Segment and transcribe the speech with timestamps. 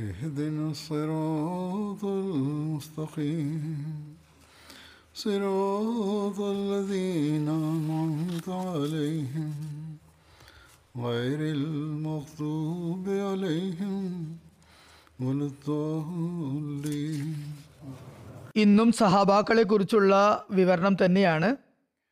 [0.00, 3.64] اهدنا الصراط المستقيم
[5.16, 9.52] صراط الذين أنعمت عليهم
[10.98, 14.02] غير المغضوب عليهم
[15.18, 17.28] ولا الضالين
[18.62, 20.12] ഇന്നും സഹാബാക്കളെ കുറിച്ചുള്ള
[20.58, 21.48] വിവരണം തന്നെയാണ്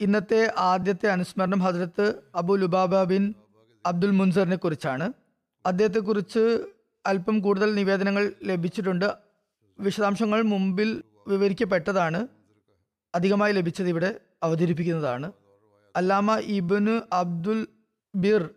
[0.01, 2.07] ഇന്നത്തെ ആദ്യത്തെ അനുസ്മരണം ഹജ്രത്ത്
[2.41, 3.25] അബു ലുബാബ ബിൻ
[3.85, 5.07] അബ്ദുൽ മുൻസറിനെ കുറിച്ചാണ്
[5.65, 6.45] അദ്ദേഹത്തെക്കുറിച്ച്
[7.10, 9.10] അല്പം കൂടുതൽ നിവേദനങ്ങൾ ലഭിച്ചിട്ടുണ്ട്.
[9.80, 12.28] വിശദാംശങ്ങൾ മുമ്പിൽ വിവരിക്കപ്പെട്ടതാണ്.
[13.16, 14.10] അധികമായി ലഭിച്ചത് ഇവിടെ
[14.44, 15.32] അവതരിപ്പിക്കുന്നതാണ്.
[15.96, 17.68] അല്ലാമ ഇബിന് അബ്ദുൽ
[18.16, 18.50] ബിർ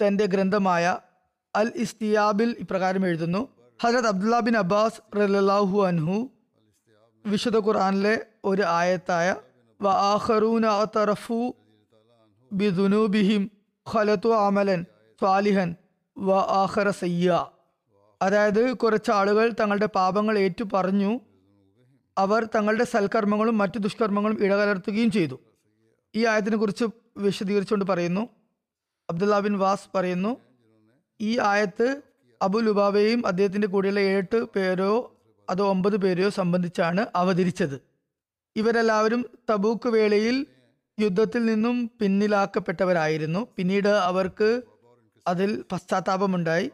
[0.00, 0.98] തന്റെ ഗ്രന്ഥമായ
[1.56, 3.42] അൽ ഇസ്തിയാബിൽ ഇപ്രകാരം എഴുതുന്നു.
[3.82, 6.16] ഹജരത് അബ്ദുല്ല ബിൻ അബ്ബാസ് റലാഹു അൻഹു
[7.26, 9.36] വിശുദ്ധ ഖുർആനിലെ ഒരു ആയത്തായ
[9.82, 11.54] വ ആഖറൂന തറഫു
[12.52, 13.50] ബിദുനൂബിഹിം
[13.94, 14.80] ഖലത്തു അമലൻ
[15.20, 15.76] സ്വാലിഹൻ
[16.18, 17.46] വ ആഖറ സയ്യ.
[18.22, 21.20] അതായത് കുറച്ച് ആളുകൾ തങ്ങളുടെ പാപങ്ങൾ ഏറ്റു പറഞ്ഞു.
[22.18, 25.40] അവർ തങ്ങളുടെ സൽക്കർമ്മങ്ങളും മറ്റു ദുഷ്കർമ്മങ്ങളും ഇടകലർത്തുകയും ചെയ്തു.
[26.14, 26.84] ഈ ആയത്തിനെ കുറിച്ച്
[27.16, 28.28] വിശദീകരിച്ചുകൊണ്ട് പറയുന്നു.
[29.10, 30.36] അബ്ദുല്ല ബിൻ വാസ് പറയുന്നു
[31.20, 32.02] ഈ ആയത്ത്
[32.42, 35.14] അബു ലുബാബയും അദ്ദേഹത്തിന്റെ കൂടെയുള്ള എട്ട് പേരോ
[35.50, 37.80] അതോ ഒമ്പത് പേരെയോ സംബന്ധിച്ചാണ് അവതരിച്ചത്.
[38.56, 40.46] ഇവരെല്ലാവരും തബൂക്ക് വേളയിൽ
[41.00, 43.46] യുദ്ധത്തിൽ നിന്നും പിന്നിലാക്കപ്പെട്ടവരായിരുന്നു.
[43.56, 44.62] പിന്നീട് അവർക്ക്
[45.26, 46.70] അതിൽ പശ്ചാത്താപമുണ്ടായി.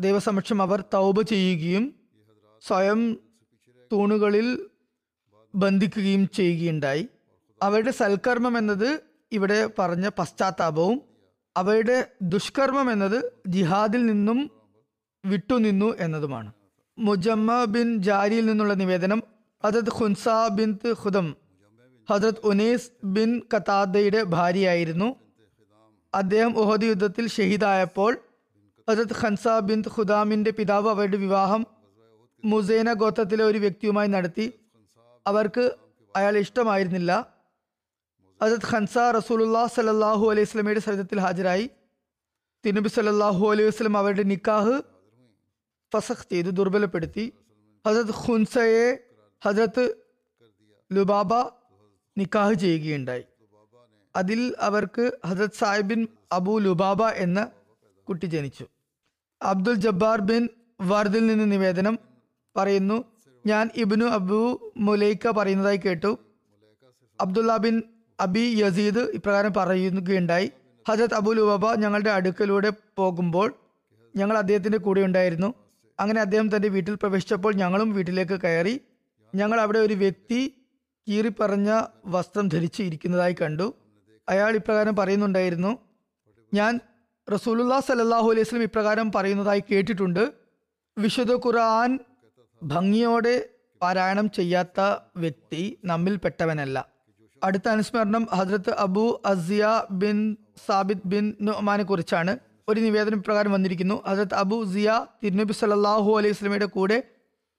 [0.00, 1.94] ദൈവസമക്ഷം അവർ തൗബ ചെയ്യുകയും
[2.62, 3.16] സ്വയം
[3.92, 4.66] തൂണുകളിൽ
[5.54, 7.08] ബന്ധിക്കുകയും ചെയ്യുകയുണ്ടായി.
[7.62, 9.00] അവരുടെ സൽക്കർമ്മം എന്നത്
[9.32, 11.02] ഇവിടെ പറഞ്ഞ പശ്ചാത്താപവും
[11.56, 14.50] അവരുടെ ദുഷ്കർമ്മം എന്നത് ജിഹാദിൽ നിന്നും
[15.24, 16.52] വിട്ടുനിന്നു എന്നതുമാണ്.
[16.98, 19.22] മുജമ്മ ബിൻ ജാരിയിൽ നിന്നുള്ള നിവേദനം
[19.64, 21.36] ഹജത് ഖുൻസ ബിൻ ഹുദം
[22.10, 25.16] ഹജരത് ഉനേസ് ബിൻ കത്താദയുടെ ഭാര്യയായിരുന്നു.
[26.14, 28.18] അദ്ദേഹം ഉഹദ് യുദ്ധത്തിൽ ഷഹീദായപ്പോൾ
[28.88, 31.66] ഹജരത് ഖൻസ ബിൻ ഖുദാമിന്റെ പിതാവ് അവരുടെ വിവാഹം
[32.44, 34.52] മുസൈന ഗോത്രത്തിലെ ഒരു വ്യക്തിയുമായി നടത്തി.
[35.26, 35.76] അവർക്ക്
[36.16, 37.34] അയാൾ ഇഷ്ടമായിരുന്നില്ല.
[38.42, 41.70] ഹജരത് ഖൻസ റസൂലുല്ലാ സലല്ലാഹു അലൈഹി സ്വലമയുടെ സരിതത്തിൽ ഹാജരായി.
[42.64, 44.82] തിരുനബി സല്ലാഹു അലൈഹി വസ്ലം അവരുടെ നിക്കാഹ്
[45.92, 47.32] ഫസഖ് ചെയ്തു ദുർബലപ്പെടുത്തി.
[47.86, 48.98] ഹജരത് ഖുൻസയെ
[49.44, 49.96] ഹസരത്ത്
[50.92, 51.34] ലുബാബ
[52.18, 53.24] നിക്കാഹ് ചെയ്യുകയുണ്ടായി.
[54.16, 57.50] അതിൽ അവർക്ക് ഹസത് സാഹിബിൻ അബു ലുബാബ എന്ന
[58.08, 58.66] കുട്ടി ജനിച്ചു.
[59.46, 60.48] അബ്ദുൽ ജബ്ബാർ ബിൻ
[60.80, 61.98] വർദിൽ നിന്ന് നിവേദനം
[62.56, 63.04] പറയുന്നു.
[63.46, 64.38] ഞാൻ ഇബ്നു അബു
[64.76, 66.18] മുലൈക്ക പറയുന്നതായി കേട്ടു.
[67.20, 67.82] അബ്ദുല്ല ബിൻ
[68.20, 70.52] അബി യസീദ് ഇപ്രകാരം പറയുകയുണ്ടായി.
[70.88, 73.54] ഹജത് അബുൽ ഉബബ ഞങ്ങളുടെ അടുക്കലൂടെ പോകുമ്പോൾ
[74.16, 75.54] ഞങ്ങൾ അദ്ദേഹത്തിന്റെ കൂടെ ഉണ്ടായിരുന്നു.
[76.00, 78.80] അങ്ങനെ അദ്ദേഹം തന്റെ വീട്ടിൽ പ്രവേശിച്ചപ്പോൾ ഞങ്ങളും വീട്ടിലേക്ക് കയറി
[79.34, 80.54] ഞങ്ങൾ അവിടെ ഒരു വ്യക്തി
[81.08, 83.74] കീറിപ്പറഞ്ഞ വസ്ത്രം ധരിച്ച് ഇരിക്കുന്നതായി കണ്ടു.
[84.28, 85.78] അയാൾ ഇപ്രകാരം പറയുന്നുണ്ടായിരുന്നു
[86.54, 86.80] ഞാൻ
[87.32, 90.32] റസൂലുല്ലാ സലല്ലാഹു അലൈഹി വസ്ലം ഇപ്രകാരം പറയുന്നതായി കേട്ടിട്ടുണ്ട്.
[90.98, 91.98] വിശുദ്ധ ഖുർആൻ
[92.62, 93.48] ഭംഗിയോടെ
[93.82, 94.80] പാരായണം ചെയ്യാത്ത
[95.16, 96.88] വ്യക്തി നമ്മിൽ പെട്ടവനല്ല.
[97.44, 100.36] അടുത്ത അനുസ്മരണം ഹജ്രത്ത് Abu Asiya bin
[100.66, 102.38] Sabid bin നുമാനെ കുറിച്ചാണ്.
[102.68, 104.02] ഒരു നിവേദനം പ്രകാരം വന്നിരിക്കുന്നു.
[104.06, 107.02] ഹജ്രത്ത് അബു സിയ തിരുനബി സല്ലാഹു അലൈഹി സ്വലമയുടെ കൂടെ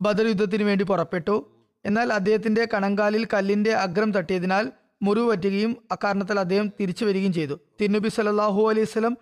[0.01, 1.51] ബദർ യുദ്ധത്തിന് വേണ്ടി പുറപ്പെട്ടു.
[1.85, 4.71] എന്നാൽ അദ്ദേഹത്തിന്റെ കണങ്കാലിൽ കല്ലിന്റെ അഗ്രം തട്ടിയതിനാൽ
[5.03, 7.59] മുറിവ് പറ്റുകയും അക്കാരണത്താൽ അദ്ദേഹം തിരിച്ചു വരികയും ചെയ്തു.
[7.81, 9.17] തിരുനബി സല്ലാഹു അലൈഹി സ്വലം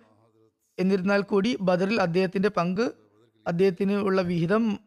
[0.78, 2.92] എന്നിരുന്നാൽ കൂടി ബദറിൽ അദ്ദേഹത്തിന്റെ പങ്ക്
[3.46, 4.78] അദ്ദേഹത്തിന് ഉള്ള വിഹിതം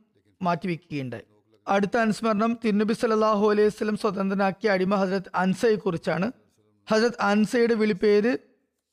[0.41, 1.23] മാറ്റിവെക്കുകയുണ്ടായി.
[1.67, 6.31] അടുത്ത അനുസ്മരണം തിരുനബി സല്ലാഹു അലൈഹി സ്വലം സ്വതന്ത്രനാക്കിയ അടിമ ഹസരത് അൻസയെ കുറിച്ചാണ്.
[6.91, 8.37] ഹസരത് അൻസയുടെ വിളിപ്പേര്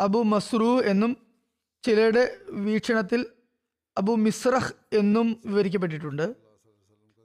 [0.00, 1.16] അബു മസ്റൂ എന്നും
[1.82, 3.26] ചിലരുടെ വീക്ഷണത്തിൽ
[3.99, 6.37] അബു മിസ്രഹ് എന്നും വിവരിക്കപ്പെട്ടിട്ടുണ്ട്.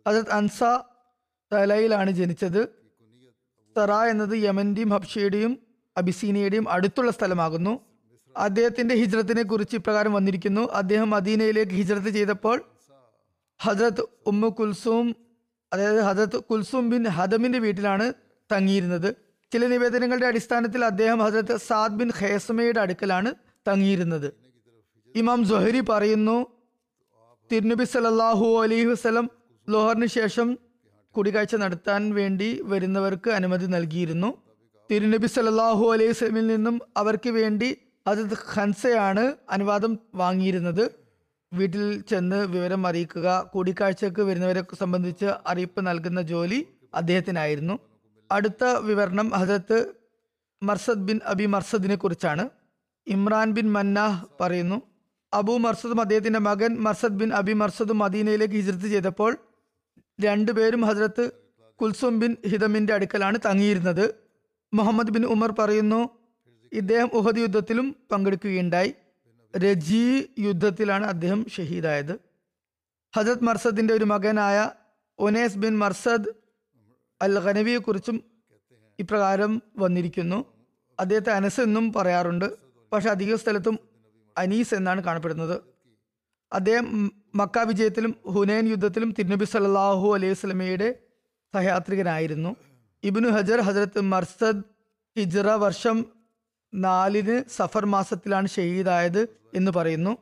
[0.08, 0.64] ഹസരത് അൻസ
[1.54, 2.68] തലയിലാണ് ജനിച്ചത്.
[3.78, 5.60] തറ എന്നത് യമന്റെയും ഹബ്ഷയുടെയും
[5.98, 7.91] അബിസീനയുടെയും അടുത്തുള്ള സ്ഥലമാകുന്നു.
[8.38, 10.62] അദ്ദേഹത്തിന്റെ ഹിജ്രത്തിനെ കുറിച്ച് ഇപ്രകാരം വന്നിരിക്കുന്നു.
[10.62, 12.62] അദ്ദേഹം മദീനയിലേക്ക് ഹിജ്രത്ത് ചെയ്തപ്പോൾ
[13.60, 15.16] ഹജ്രത് ഉമ്മു കുൽസൂം
[15.74, 18.14] അതായത് ഹജ്രത് കുൽസൂം ബിൻ ഹദമിന്റെ വീട്ടിലാണ്
[18.54, 19.16] തങ്ങിയിരുന്നത്.
[19.52, 23.34] ചില നിവേദനങ്ങളുടെ അടിസ്ഥാനത്തിൽ അദ്ദേഹം ഹജ്രത്ത് സാദ് ബിൻ ഖേസമയുടെ അടുക്കലാണ്
[23.68, 24.34] തങ്ങിയിരുന്നത്.
[25.16, 26.46] ഇമാം ജൊഹരി പറയുന്നു
[27.52, 29.30] തിരുനബി സലല്ലാഹു അലൈഹി വസ്ലം
[29.70, 30.58] ലോഹറിന് ശേഷം
[31.12, 34.38] കൂടിക്കാഴ്ച നടത്താൻ വേണ്ടി വരുന്നവർക്ക് അനുമതി നൽകിയിരുന്നു.
[34.92, 37.78] തിരുനബി സലല്ലാഹു അലൈഹി വസ്ലമിൽ നിന്നും അവർക്ക് വേണ്ടി
[38.08, 40.92] ഹജരത്ത് ഖൻസയാണ് അനുവാദം വാങ്ങിയിരുന്നത്.
[41.54, 47.80] വീട്ടിൽ ചെന്ന് വിവരം അറിയിക്കുക കൂടിക്കാഴ്ചക്ക് വരുന്നവരെ സംബന്ധിച്ച് അറിയിപ്പ് നൽകുന്ന ജോലി അദ്ദേഹത്തിനായിരുന്നു.
[48.32, 49.94] അടുത്ത വിവരണം ഹജരത്ത്
[50.64, 52.50] മർസദ് ബിൻ അബി മർസദിനെ കുറിച്ചാണ്.
[53.08, 54.82] ഇമ്രാൻ ബിൻ മന്നാഹ് പറയുന്നു
[55.34, 59.38] അബു മർസദും അദ്ദേഹത്തിന്റെ മകൻ മർസദ് ബിൻ അബി മർസദും മദീനയിലേക്ക് ഹിജ്രത്ത് ചെയ്തപ്പോൾ
[60.22, 61.32] രണ്ടുപേരും ഹജ്രത്ത്
[61.82, 64.16] കുൽസും ബിൻ ഹിദമിന്റെ അടുക്കലാണ് തങ്ങിയിരുന്നത്.
[64.74, 66.21] മുഹമ്മദ് ബിൻ ഉമർ പറയുന്നു
[66.72, 68.94] ഇദ്ദേഹം ഉഹദ് യുദ്ധത്തിലും പങ്കെടുക്കുകയുണ്ടായി.
[69.58, 72.20] രജി യുദ്ധത്തിലാണ് അദ്ദേഹം ഷഹീദായത്.
[73.16, 74.72] ഹജത് മർസദിന്റെ ഒരു മകനായ
[75.20, 76.30] ഒനേസ് ബിൻ മർസദ്
[77.22, 78.24] അൽ ഖനവിയെ കുറിച്ചും
[79.00, 80.46] ഇപ്രകാരം വന്നിരിക്കുന്നു.
[81.00, 82.58] അദ്ദേഹത്തെ അനസ് എന്നും പറയാറുണ്ട്.
[82.92, 83.80] പക്ഷെ അധിക സ്ഥലത്തും
[84.38, 85.62] അനീസ് എന്നാണ് കാണപ്പെടുന്നത്.
[86.54, 90.96] അദ്ദേഹം മക്ക വിജയത്തിലും ഹുനൈൻ യുദ്ധത്തിലും തിരുനബി സല്ലാഹു അലൈഹി സ്വലമയുടെ
[91.54, 92.56] സഹയാത്രികനായിരുന്നു.
[93.04, 94.64] ഇബ്നു ഹജർ ഹജരത്ത് മർസദ്
[95.18, 96.21] ഹിജ്റ വർഷം
[96.74, 100.18] നാലിന് സഫർ മാസത്തിലാണ് ഷഹീദായത് എന്ന് പറയുന്നു.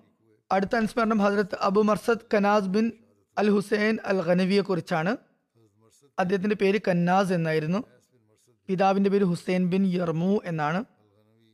[0.52, 2.92] അടുത്ത അനുസ്മരണം ഹജരത്ത് Abu Marsad Kanaz bin
[3.38, 5.18] al Husain al ഖനവിയെ കുറിച്ചാണ്.
[6.20, 7.84] അദ്ദേഹത്തിന്റെ പേര് കന്നാസ് എന്നായിരുന്നു.
[8.68, 10.86] പിതാവിന്റെ പേര് ഹുസൈൻ ബിൻ യർമു എന്നാണ്.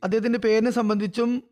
[0.02, 1.42] അദ്ദേഹത്തിന്റെ പേരിനെ സംബന്ധിച്ചും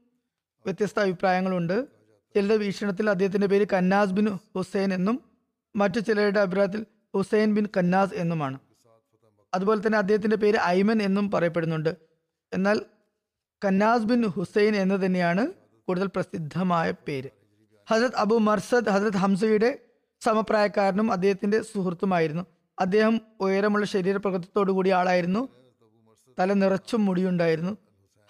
[0.67, 1.87] വ്യത്യസ്ത അഭിപ്രായങ്ങളുണ്ട്.
[2.35, 4.27] ചിലരുടെ വീക്ഷണത്തിൽ അദ്ദേഹത്തിന്റെ പേര് കന്നാസ് ബിൻ
[4.57, 5.21] ഹുസൈൻ എന്നും
[5.77, 6.87] മറ്റു ചിലരുടെ അഭിപ്രായത്തിൽ
[7.17, 8.59] ഹുസൈൻ ബിൻ കന്നാസ് എന്നുമാണ്.
[9.55, 11.97] അതുപോലെ തന്നെ അദ്ദേഹത്തിന്റെ പേര് ഐമൻ എന്നും പറയപ്പെടുന്നുണ്ട്.
[12.53, 12.81] എന്നാൽ
[13.65, 15.53] കന്നാസ് ബിൻ ഹുസൈൻ എന്ന് തന്നെയാണ്
[15.89, 17.31] കൂടുതൽ പ്രസിദ്ധമായ പേര്.
[17.91, 19.79] ഹസരത് അബു മർസദ് ഹസരത് ഹംസയുടെ
[20.21, 22.47] സമപ്രായക്കാരനും അദ്ദേഹത്തിന്റെ സുഹൃത്തുമായിരുന്നു.
[22.81, 25.49] അദ്ദേഹം ഉയരമുള്ള ശരീരപ്രകൃതത്തോടു കൂടിയ ആളായിരുന്നു.
[26.39, 27.77] തല നിറച്ചും മുടിയുണ്ടായിരുന്നു.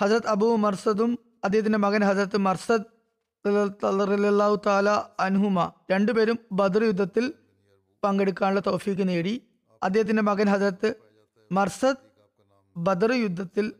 [0.02, 2.84] ഹസരത് അബു മർസദും അദ്ദേഹത്തിന്റെ മകൻ ഹസരത്ത് മർസദ്
[4.08, 4.90] റളിയല്ലാഹു താല
[5.20, 7.32] അൻഹുമ രണ്ടുപേരും ബദർ യുദ്ധത്തിൽ
[8.04, 9.42] പങ്കെടുക്കാനുള്ള തോഫീക്ക് നേടി.
[9.82, 10.94] അദ്ദേഹത്തിന്റെ മകൻ ഹസരത്ത്
[11.52, 11.96] മർസദ്
[12.76, 13.72] ബദർ യുദ്ധത്തിൽ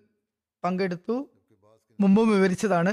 [0.64, 1.28] പങ്കെടുത്തു.
[2.00, 2.92] മുമ്പും വിവരിച്ചതാണ്.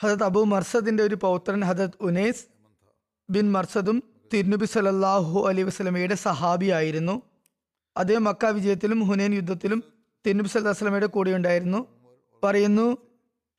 [0.00, 2.44] ഹജത് അബു മർസദിന്റെ ഒരു പൗത്രൻ ഹജത് ഉനേസ്
[3.30, 4.02] ബിൻ മർസദും
[4.32, 7.22] തിരുനബി സല്ലല്ലാഹു അലൈഹി വസല്ലമയുടെ സഹാബിയായിരുന്നു.
[7.96, 9.80] അദ്ദേഹം മക്ക വിജയത്തിലും ഹുനൈൻ യുദ്ധത്തിലും
[10.26, 11.80] തിരുനബി സല്ലല്ലാഹു വസ്ലമയുടെ കൂടെ ഉണ്ടായിരുന്നു.
[12.42, 12.86] പറയുന്നു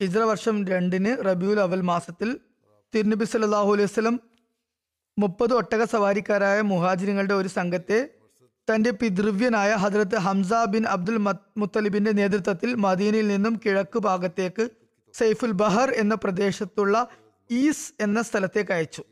[0.01, 2.39] ഹിജ്റ വർഷം രണ്ടിന് റബിയുൽ അവൽ മാസത്തിൽ
[2.93, 4.19] തിരുനബി സല്ലല്ലാഹു അലൈഹി വസ്ലം
[5.17, 7.99] മുപ്പത് ഒട്ടക സവാരിക്കാരായ മുഹാജിനങ്ങളുടെ ഒരു സംഘത്തെ
[8.73, 14.69] തന്റെ പിതൃവ്യനായ ഹജ്രത്ത് ഹംസ ബിൻ അബ്ദുൽ മത്- മുത്തലിബിന്റെ നേതൃത്വത്തിൽ മദീനയിൽ നിന്നും കിഴക്ക് ഭാഗത്തേക്ക്
[15.13, 17.07] സൈഫുൽ ബഹർ എന്ന പ്രദേശത്തുള്ള
[17.51, 19.03] ഈസ് എന്ന സ്ഥലത്തേക്ക് അയച്ചു.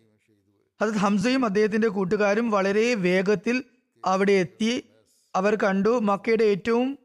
[0.82, 3.64] ഹജത് ഹംസയും അദ്ദേഹത്തിന്റെ കൂട്ടുകാരും വളരെ വേഗത്തിൽ
[4.06, 4.90] അവിടെ എത്തി.
[5.36, 7.00] അവർ കണ്ടു മക്കയുടെ ഏറ്റവും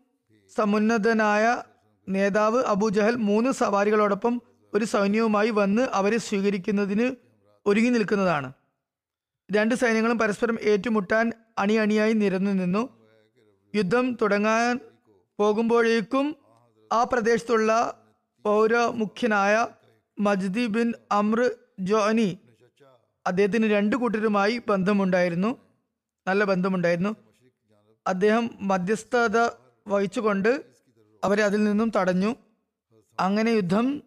[0.57, 1.63] സമുന്നതനായ
[2.09, 4.43] നേതാവ് അബൂജഹൽ മൂന്ന് സവാരികളോടൊപ്പം
[4.75, 7.13] ഒരു സൈന്യവുമായി വന്ന് അവരെ സ്വീകരിക്കുന്നതിന്
[7.67, 8.53] ഒരുങ്ങി നിൽക്കുന്നതാണ്.
[9.53, 12.83] രണ്ട് സൈന്യങ്ങളും പരസ്പരം ഏറ്റുമുട്ടാൻ അണിയണിയായി നിരന്നു നിന്നു.
[13.75, 14.81] യുദ്ധം തുടങ്ങാൻ
[15.39, 16.37] പോകുമ്പോഴേക്കും
[16.93, 17.71] ആ പ്രദേശത്തുള്ള
[18.45, 19.55] പൗരമുഖ്യനായ
[20.19, 21.51] മജ്ദി ബിൻ അമ്ര
[21.81, 22.39] ജോനി
[23.27, 25.51] അദ്ദേഹത്തിന് രണ്ട് കൂട്ടരുമായി ബന്ധമുണ്ടായിരുന്നു.
[26.29, 27.17] നല്ല ബന്ധമുണ്ടായിരുന്നു.
[28.07, 29.39] അദ്ദേഹം മധ്യസ്ഥത
[29.89, 30.65] വഹിച്ചുകൊണ്ട്
[31.25, 32.37] അവരെ അതിൽ നിന്നും തടഞ്ഞു.
[33.21, 34.03] അങ്ങനെ യുദ്ധം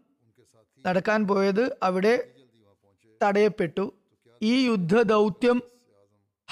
[0.88, 2.14] നടക്കാൻ പോയത് അവിടെ
[3.24, 3.94] തടയപ്പെട്ടു.
[4.42, 5.62] ഈ യുദ്ധ ദൗത്യം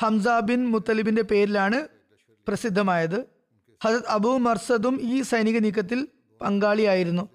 [0.02, 1.88] ഹംസ ബിൻ മുത്തലിബിന്റെ പേരിലാണ്
[2.48, 3.26] പ്രസിദ്ധമായത്.
[3.84, 6.08] ഹസത് അബു മർസദും ഈ സൈനിക നീക്കത്തിൽ
[6.42, 7.30] പങ്കാളിയായിരുന്നു.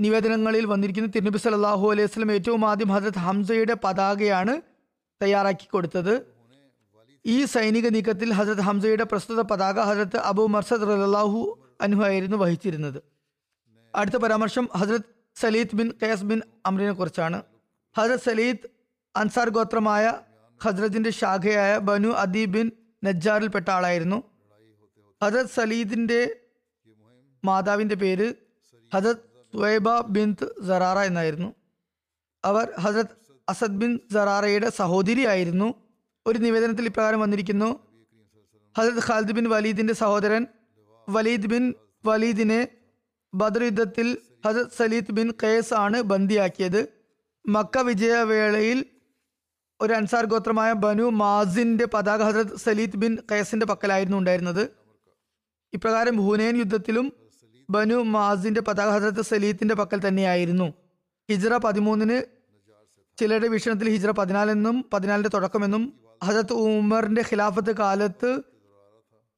[0.00, 4.62] നിവേദനങ്ങളിൽ വന്നിരിക്കുന്ന തിരുനബി സല്ലല്ലാഹു അലൈഹി വസല്ലം ഏറ്റവും ആദ്യം ഹസരത് ഹംസയുടെ പതാകയാണ്
[5.22, 6.14] തയ്യാറാക്കി കൊടുത്തത്.
[7.26, 11.40] ഈ സൈനിക നീക്കത്തിൽ ഹസരത് ഹംസയുടെ പ്രസ്തുത പതാക ഹസരത്ത് അബു മർസദ് റലാഹു
[11.80, 13.02] അനുഹു ആയിരുന്നു വഹിച്ചിരുന്നത്.
[13.94, 17.42] അടുത്ത പരാമർശം ഹസരത് സലീദ് ബിൻ ഖയസ് ബിൻ അമ്രിനെ കുറിച്ചാണ്.
[17.98, 18.66] ഹസരത് സലീദ്
[19.16, 20.12] അൻസാർ ഗോത്രമായ
[20.64, 22.70] ഹജ്രജിന്റെ ശാഖയായ ബനു അദി ബിൻ
[23.04, 24.22] നജ്ജാറിൽപ്പെട്ട ആളായിരുന്നു.
[25.22, 26.36] ഹജത് സലീദിന്റെ
[27.44, 28.34] മാതാവിന്റെ പേര്
[28.94, 29.16] ഹജത്
[29.52, 30.36] സുവൈബ ബിൻ
[30.68, 31.54] സറാറ എന്നായിരുന്നു.
[32.44, 33.14] അവർ ഹജത്
[33.48, 35.74] അസദ് ബിൻ സറാറയുടെ സഹോദരിയായിരുന്നു
[36.26, 37.68] ഒരു നിവേദനത്തിൽ ഇപ്രകാരം വന്നിരിക്കുന്നു
[38.78, 40.46] ഹജത് ഖാലിദ് ബിൻ വലീദിന്റെ സഹോദരൻ
[41.08, 41.74] വലീദ് ബിൻ
[42.06, 42.68] വലീദിനെ
[43.34, 46.88] ബദർ യുദ്ധത്തിൽ ഹജത് സലീദ് ബിൻ ഖേസ് ആണ് ബന്ദിയാക്കിയത്.
[47.48, 48.84] മക്ക വിജയവേളയിൽ
[49.80, 54.70] ഒരു അൻസാർ ഗോത്രമായ ബനു മാസിന്റെ പതാക ഹസരത് സലീദ് ബിൻ കയസിന്റെ പക്കലായിരുന്നു ഉണ്ടായിരുന്നത്.
[55.72, 57.12] ഇപ്രകാരം ഹുനൈൻ യുദ്ധത്തിലും
[57.70, 60.72] ബനു മാസിന്റെ പതാക ഹസരത്ത് സലീത്തിന്റെ പക്കൽ തന്നെയായിരുന്നു.
[61.30, 62.22] ഹിജ്ര പതിമൂന്നിന്
[63.20, 68.42] ചിലരുടെ വീക്ഷണത്തിൽ ഹിജ്ര പതിനാലെന്നും പതിനാലിന്റെ തുടക്കമെന്നും ഹസരത്ത് ഉമറിന്റെ ഖിലാഫത്ത് കാലത്ത്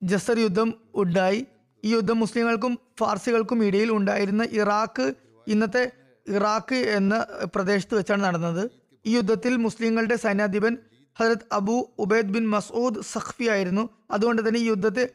[0.02, 1.46] ജസർ യുദ്ധം ഉണ്ടായി.
[1.84, 5.14] ഈ യുദ്ധം മുസ്ലിങ്ങൾക്കും ഫാർസികൾക്കും ഇടയിൽ ഉണ്ടായിരുന്ന ഇറാഖ്
[5.46, 5.90] ഇന്നത്തെ
[6.28, 8.70] ഇറാഖ് എന്ന പ്രദേശത്ത് വെച്ചാണ് നടന്നത്.
[9.06, 10.76] ഈ യുദ്ധത്തിൽ മുസ്ലിങ്ങളുടെ സൈന്യാധിപൻ
[11.20, 13.88] ഹജരത് Abu Ubaid bin Masood Saqafi ആയിരുന്നു.
[14.10, 15.08] അതുകൊണ്ട് തന്നെ ഈ യുദ്ധത്തെ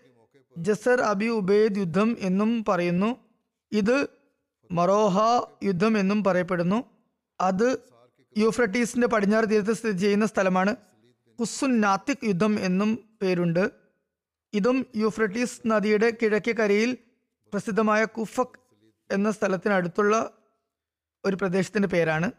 [0.58, 3.16] ജസർ അബി ഉബൈദ് യുദ്ധം എന്നും പറയുന്നു.
[3.72, 4.08] ഇത്
[4.72, 5.18] മറോഹ
[5.63, 6.84] യുദ്ധം എന്നും പറയപ്പെടുന്നു.
[7.42, 7.78] അത്
[8.38, 10.75] യൂഫ്രട്ടീസിന്റെ പടിഞ്ഞാറ് തീരത്ത് സ്ഥിതി ചെയ്യുന്ന സ്ഥലമാണ്.
[11.40, 13.72] ഹുസ്സുൻ നാത്തിക് യുദ്ധം എന്നും പേരുണ്ട്.
[14.54, 16.98] ഇതും യൂഫ്രട്ടീസ് നദിയുടെ കിഴക്കേ കരയിൽ
[17.54, 18.60] പ്രസിദ്ധമായ കുഫക്
[19.12, 20.34] എന്ന സ്ഥലത്തിനടുത്തുള്ള
[21.25, 22.32] ഒരു പ്രദേശത്തിന്റെ പേരാണ്.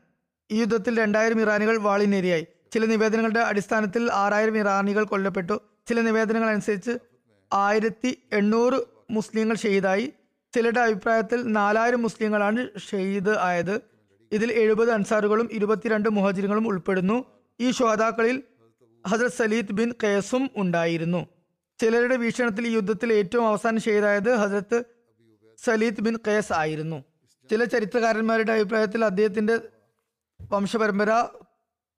[0.53, 2.47] ഈ യുദ്ധത്തിൽ രണ്ടായിരം ഇറാനികൾ വാളിനേരിയായി.
[2.73, 5.61] ചില നിവേദനങ്ങളുടെ അടിസ്ഥാനത്തിൽ ആറായിരം ഇറാനികൾ കൊല്ലപ്പെട്ടു.
[5.89, 6.99] ചില നിവേദനങ്ങൾ അനുസരിച്ച്
[7.53, 8.79] ആയിരത്തി എണ്ണൂറ്
[9.11, 10.13] മുസ്ലിങ്ങൾ ഷെയ്ദായി
[10.55, 13.81] ചിലരുടെ അഭിപ്രായത്തിൽ നാലായിരം മുസ്ലിങ്ങളാണ് ഷെയ്ദ് ആയത്.
[14.33, 17.25] ഇതിൽ എഴുപത് അൻസാറുകളും ഇരുപത്തിരണ്ട് മുഹജിറുകളും ഉൾപ്പെടുന്നു.
[17.61, 18.43] ഈ ശ്രോതാക്കളിൽ
[19.07, 21.27] ഹസരത് സലീദ് ബിൻ കേസും ഉണ്ടായിരുന്നു.
[21.81, 24.85] ചിലരുടെ വീക്ഷണത്തിൽ ഈ യുദ്ധത്തിൽ ഏറ്റവും അവസാനം ഷെയ്ദായത് ഹസരത്ത്
[25.65, 27.05] സലീദ് ബിൻ കേസ് ആയിരുന്നു.
[27.51, 29.59] ചില ചരിത്രകാരന്മാരുടെ അഭിപ്രായത്തിൽ അദ്ദേഹത്തിന്റെ
[30.53, 31.29] വംശപരമ്പര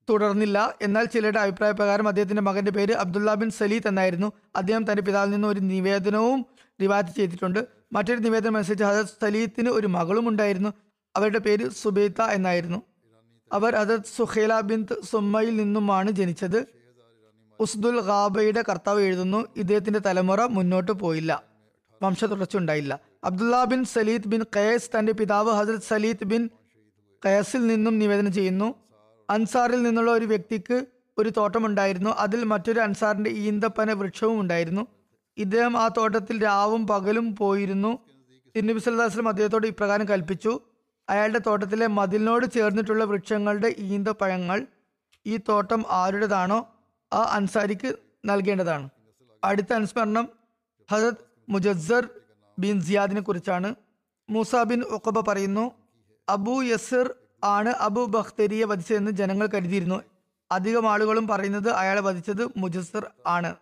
[0.09, 0.73] തുടർന്നില്ല.
[0.81, 4.31] എന്നാൽ ചിലരുടെ അഭിപ്രായ പ്രകാരം അദ്ദേഹത്തിന്റെ മകന്റെ പേര് അബ്ദുള്ള ബിൻ സലീത്ത് എന്നായിരുന്നു.
[4.55, 6.45] അദ്ദേഹം തന്റെ പിതാവിൽ നിന്ന് ഒരു നിവേദനവും
[6.81, 7.67] റിവാറ്റ് ചെയ്തിട്ടുണ്ട്.
[7.93, 10.73] മറ്റൊരു നിവേദനം അനുസരിച്ച് ഹജത് സലീത്തിന് ഒരു മകളും ഉണ്ടായിരുന്നു.
[11.15, 12.81] അവരുടെ പേര് സുബൈത്ത എന്നായിരുന്നു.
[13.53, 16.65] അവർ ഹജത് സുഹേല ബിൻ സുമ്മയിൽ നിന്നുമാണ് ജനിച്ചത്.
[17.59, 21.43] ഉസ്ദുൽ ഖാബയുടെ കർത്താവ് എഴുതുന്നു ഇദ്ദേഹത്തിന്റെ തലമുറ മുന്നോട്ട് പോയില്ല.
[22.03, 26.49] വംശ തുടർച്ചയുണ്ടായില്ല Abdullah bin Saleed bin Qais തന്റെ പിതാവ് ഹസരത് സലീദ് ബിൻ
[27.25, 28.75] ഖയസിൽ നിന്നും നിവേദനം ചെയ്യുന്നു.
[29.29, 30.85] അൻസാറിൽ നിന്നുള്ള ഒരു വ്യക്തിക്ക്
[31.17, 32.09] ഒരു തോട്ടമുണ്ടായിരുന്നു.
[32.09, 34.87] അതിൽ മറ്റൊരു അൻസാറിന്റെ ഈന്തപ്പന വൃക്ഷവും ഉണ്ടായിരുന്നു.
[35.37, 37.99] ഇദ്ദേഹം ആ തോട്ടത്തിൽ രാവും പകലും പോയിരുന്നു.
[38.55, 40.59] തിരുനബി സല്ലാസ്ലം അദ്ദേഹത്തോട് ഇപ്രകാരം കൽപ്പിച്ചു.
[41.09, 44.67] അയാളുടെ തോട്ടത്തിലെ മതിലിനോട് ചേർന്നിട്ടുള്ള വൃക്ഷങ്ങളുടെ ഈന്തപ്പഴങ്ങൾ
[45.25, 46.75] ഈ തോട്ടം ആരുടേതാണോ
[47.13, 47.95] ആ അൻസാരിക്ക്
[48.25, 48.89] നൽകേണ്ടതാണ്.
[49.43, 50.29] അടുത്ത അനുസ്മരണം
[50.91, 51.13] ഹസത്
[51.49, 52.09] മുജസ്സർ
[52.59, 53.75] ബിൻ സിയാദിനെ കുറിച്ചാണ്.
[54.29, 55.71] മൂസ ബിൻ ഒക്കബ പറയുന്നു
[56.29, 60.01] അബു യസിർ ആണ് അബു ബഖ്തരിയെ വധിച്ചതെന്ന് ജനങ്ങൾ കരുതിയിരുന്നു.
[60.51, 63.55] അധികം ആളുകളും പറയുന്നത് അയാളെ വധിച്ചത് മുജസ്സർ ആണ്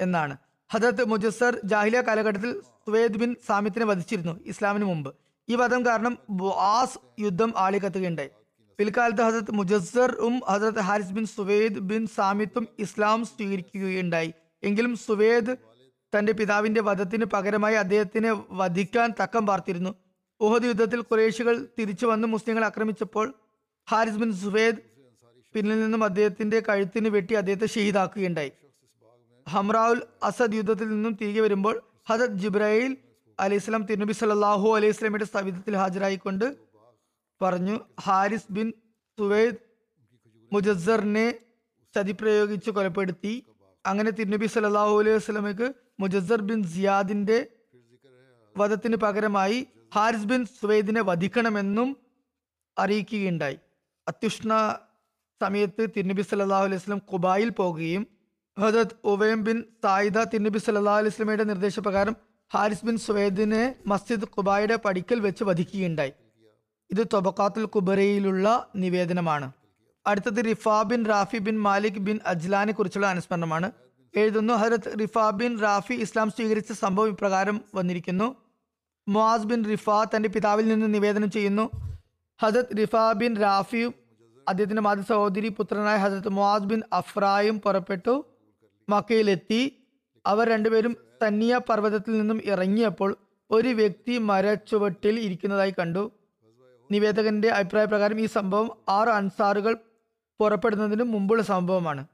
[0.00, 0.36] എന്നാണ്.
[0.72, 5.14] ഹദത്ത് മുജസ്സർ ജാഹിലിയ കാലഘട്ടത്തിൽ സുവേദ് ബിൻ സാമിത്തിനെ വധിച്ചിരുന്നു ഇസ്ലാമിന് മുമ്പ്.
[5.48, 8.30] ഈ വധം കാരണം ബുആസ് യുദ്ധം ആളിക്കത്തുകയുണ്ടായി.
[8.78, 14.32] പിൽക്കാലത്ത് ഹസരത്ത് മുജസ്സറും ഹസരത്ത് ഹാരിസ് ബിൻ സുവേദ് ബിൻ സാമിത്തും ഇസ്ലാം സ്വീകരിക്കുകയുണ്ടായി.
[14.62, 15.56] എങ്കിലും സുവേദ്
[16.18, 19.94] തന്റെ പിതാവിന്റെ വധത്തിന് പകരമായി അദ്ദേഹത്തിനെ വധിക്കാൻ തക്കം പാർത്തിരുന്നു.
[20.46, 23.26] ഉഹദ് യുദ്ധത്തിൽ കുറേശികൾ തിരിച്ചു വന്ന് മുസ്ലിങ്ങളെ ആക്രമിച്ചപ്പോൾ
[23.88, 24.80] ഹാരിസ് ബിൻ സുവേദ്
[25.54, 28.52] പിന്നിൽ നിന്നും അദ്ദേഹത്തിന്റെ കഴുത്തിന് വെട്ടി അദ്ദേഹത്തെ ഷഹീദാക്കുകയുണ്ടായി.
[29.46, 31.76] ഹംറാവുൽ അസദ് യുദ്ധത്തിൽ നിന്നും തിരികെ വരുമ്പോൾ
[32.08, 32.92] ഹജത് ജിബ്രായിൽ
[33.38, 36.46] അലൈഹിസ്ലാം തിരുനബി സല്ലാഹു അലൈഹി ഇസ്ലാമിയുടെ സ്ഥാപിതത്തിൽ ഹാജരായിക്കൊണ്ട്
[37.40, 38.66] പറഞ്ഞു ഹാരിസ് ബിൻ
[39.18, 39.58] സുവൈദ്
[40.52, 41.26] മുജസ്സറിനെ
[41.94, 43.34] ചതിപ്രയോഗിച്ച് കൊലപ്പെടുത്തി.
[43.84, 45.68] അങ്ങനെ തിരുനബി സല്ലാഹു അലൈഹി വസ്ലമക്ക്
[46.00, 47.38] മുജസ്സർ ബിൻ സിയാദിന്റെ
[48.56, 49.58] വധത്തിന് പകരമായി
[49.94, 51.96] ഹാരിസ് ബിൻ സുവൈദിനെ വധിക്കണമെന്നും
[52.78, 53.58] അറിയിക്കുകയുണ്ടായി.
[54.08, 54.76] അത്യുഷ്ണ
[55.42, 58.06] സമയത്ത് തിരുനബി സല്ലാഹു അലൈഹി വസ്ലം കുബായിൽ പോകുകയും
[58.58, 62.16] ഹജത് ഉവൈം ബിൻ സായിദ തിരുനബി സല്ലാ അലൈഹി സ്വലമയുടെ നിർദ്ദേശപ്രകാരം
[62.54, 66.12] ഹാരിസ് ബിൻ സുവൈദിനെ മസ്ജിദ് കുബായുടെ പടിക്കൽ വെച്ച് വധിക്കുകയുണ്ടായി.
[66.90, 69.52] ഇത് തൊബക്കാത്തുൽ കുബറയിലുള്ള നിവേദനമാണ്.
[70.06, 73.72] അടുത്തത് Rifa bin Rafi bin Malik bin അജ്ലാനെ കുറിച്ചുള്ള അനുസ്മരണമാണ്.
[74.16, 78.41] എഴുതുന്നു Hazrat Rifa bin Rafi Islam സ്വീകരിച്ച സംഭവം ഇപ്രകാരം വന്നിരിക്കുന്നു.
[79.08, 81.70] മുആസ് ബിൻ റിഫ തന്റെ പിതാവിൽ നിന്ന് നിവേദനം ചെയ്യുന്നു.
[82.42, 83.94] ഹസത്ത് റിഫ ബിൻ റാഫിയും
[84.48, 88.26] അദ്ദേഹത്തിന്റെ മാതൃ സഹോദരി പുത്രനായ ഹസത്ത് മുആസ് ബിൻ അഫ്രായും പുറപ്പെട്ടു
[88.88, 89.86] മക്കയിലെത്തി.
[90.26, 93.16] അവർ രണ്ടുപേരും തന്നിയ പർവതത്തിൽ നിന്നും ഇറങ്ങിയപ്പോൾ
[93.50, 96.10] ഒരു വ്യക്തി മരച്ചുവട്ടിൽ ഇരിക്കുന്നതായി കണ്ടു.
[96.90, 99.76] നിവേദകന്റെ അഭിപ്രായ പ്രകാരം ഈ സംഭവം ആറ് അൻസാറുകൾ
[100.40, 102.06] പുറപ്പെടുന്നതിന് മുമ്പുള്ള സംഭവമാണ്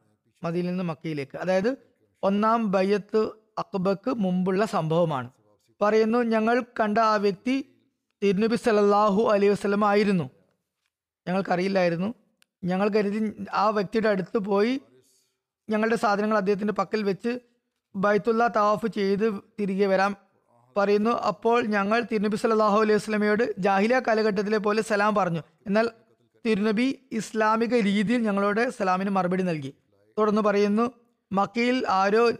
[0.44, 1.38] മതിയിൽ നിന്ന് മക്കയിലേക്ക്.
[1.38, 1.76] അതായത്
[2.22, 5.30] ഒന്നാം ബയ്യത്ത് അക്ബക്ക് മുമ്പുള്ള സംഭവമാണ്.
[5.82, 7.76] പറയുന്നു ഞങ്ങൾ കണ്ട ആ വ്യക്തി
[8.22, 10.30] തിരുനബി സലല്ലാഹു അലൈഹി വസ്ലം ആയിരുന്നു.
[11.28, 12.14] ഞങ്ങൾക്കറിയില്ലായിരുന്നു.
[12.64, 14.80] ഞങ്ങൾ കരുതി ആ വ്യക്തിയുടെ അടുത്ത് പോയി
[15.70, 17.38] ഞങ്ങളുടെ സാധനങ്ങൾ അദ്ദേഹത്തിന്റെ പക്കൽ വെച്ച്
[17.96, 20.16] ബൈത്തുള്ള തവാഫ് ചെയ്ത് തിരികെ വരാം
[20.76, 21.10] പറയുന്നു.
[21.10, 25.42] അപ്പോൾ ഞങ്ങൾ തിരുനബി സല്ലല്ലാഹു അലൈഹി വസ്ലമയോട് ജാഹിലിയ കാലഘട്ടത്തിലെ പോലെ സലാം പറഞ്ഞു.
[25.66, 25.90] എന്നാൽ
[26.46, 29.74] തിരുനബി ഇസ്ലാമിക രീതിയിൽ ഞങ്ങളോട് സലാമിന് മറുപടി നൽകി.
[30.18, 30.92] തുടർന്ന് പറയുന്നു
[31.32, 32.30] മക്കയിൽ ആരോ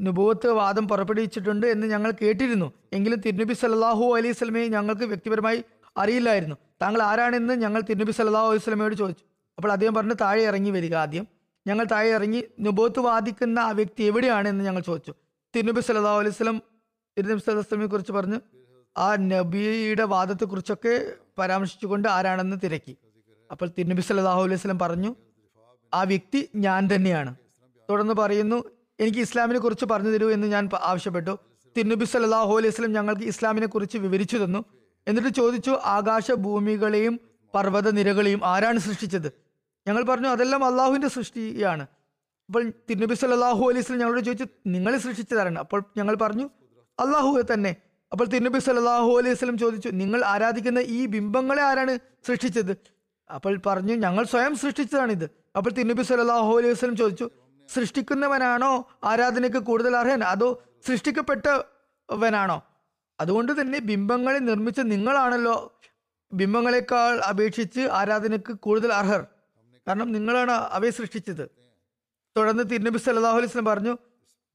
[0.00, 2.72] നുബൂത്ത് വാദം പുറപ്പെടുവിച്ചിട്ടുണ്ട് എന്ന് ഞങ്ങൾ കേട്ടിരുന്നു.
[2.92, 5.64] എങ്കിലും തിരുനബി സല്ലാഹു അലൈഹി സ്വലമയെ ഞങ്ങൾക്ക് വ്യക്തിപരമായി
[5.96, 6.56] അറിയില്ലായിരുന്നു.
[6.82, 9.24] താങ്കൾ ആരാണെന്ന് ഞങ്ങൾ തിരുനബി സല്ലാഹു അലൈഹി സ്വലമയോട് ചോദിച്ചു.
[9.58, 11.26] അപ്പോൾ അദ്ദേഹം പറഞ്ഞു താഴെ ഇറങ്ങി വരിക ആദ്യം.
[11.66, 14.48] ഞങ്ങൾ താഴെ ഇറങ്ങി നുബൂത്ത് വാദിക്കുന്ന ആ വ്യക്തി എവിടെയാണ്?
[14.48, 15.14] എന്ന് ഞങ്ങൾ ചോദിച്ചു.
[15.56, 16.62] തിരുനബി സല്ലല്ലാഹു അലൈഹി സ്വലം
[17.18, 18.40] തിരുനബി സല്ലാസ്ലമിയെ കുറിച്ച് പറഞ്ഞ്
[18.98, 22.96] ആ നബിയുടെ വാദത്തെക്കുറിച്ചൊക്കെ പരാമർശിച്ചുകൊണ്ട് ആരാണെന്ന് തിരക്കി.
[23.50, 25.14] അപ്പോൾ തിരുനബി സല്ലാഹു അലൈഹി സ്വലം പറഞ്ഞു
[25.94, 27.34] ആ വ്യക്തി ഞാൻ തന്നെയാണ്.
[27.90, 28.64] തുടർന്ന് പറയുന്നു
[28.98, 31.38] എനിക്ക് ഇസ്ലാമിനെ കുറിച്ച് പറഞ്ഞു തരൂ എന്ന് ഞാൻ ആവശ്യപ്പെട്ടു.
[31.76, 34.64] തിരുനബി സല്ലാഹു അലൈഹി വസല്ലം ഞങ്ങൾക്ക് ഇസ്ലാമിനെ കുറിച്ച് വിവരിച്ചു തന്നു.
[35.08, 37.20] എന്നിട്ട് ചോദിച്ചു ആകാശ ഭൂമികളെയും
[37.54, 39.28] പർവത നിരകളെയും ആരാണ് സൃഷ്ടിച്ചത്?
[39.88, 41.84] ഞങ്ങൾ പറഞ്ഞു അതെല്ലാം അള്ളാഹുവിന്റെ സൃഷ്ടിയാണ്.
[42.48, 45.58] അപ്പോൾ തിരുനബി സല്ലാഹു അലൈഹി വസല്ലം ഞങ്ങളോട് ചോദിച്ചു നിങ്ങളെ സൃഷ്ടിച്ചതാരാണ്?
[45.58, 46.50] അപ്പോൾ ഞങ്ങൾ പറഞ്ഞു
[46.98, 47.76] അള്ളാഹു തന്നെ.
[48.12, 52.72] അപ്പോൾ തിരുനബി സല്ലാഹു അലൈഹി വസല്ലം ചോദിച്ചു നിങ്ങൾ ആരാധിക്കുന്ന ഈ ബിംബങ്ങളെ ആരാണ് സൃഷ്ടിച്ചത്?
[53.30, 55.24] അപ്പോൾ പറഞ്ഞു ഞങ്ങൾ സ്വയം സൃഷ്ടിച്ചതാണിത്.
[55.56, 57.30] അപ്പോൾ തിരുനബി സല്ലാഹു അലൈഹി വസല്ലം ചോദിച്ചു
[57.68, 58.88] സൃഷ്ടിക്കുന്നവനാണോ?
[59.04, 60.24] ആരാധനയ്ക്ക് കൂടുതൽ അർഹൻ?
[60.24, 62.62] അതോ സൃഷ്ടിക്കപ്പെട്ടവനാണോ?
[63.20, 65.80] അതുകൊണ്ട് തന്നെ ബിംബങ്ങളെ നിർമ്മിച്ച നിങ്ങളാണല്ലോ.
[66.32, 69.26] ബിംബങ്ങളെക്കാൾ അപേക്ഷിച്ച് ആരാധനയ്ക്ക് കൂടുതൽ അർഹർ.
[69.88, 71.50] കാരണം നിങ്ങളാണ് അവയെ സൃഷ്ടിച്ചത്.
[72.36, 73.98] തുടർന്ന് തിരുനബി സല്ലാഹു അലൈഹി വസല്ലം പറഞ്ഞു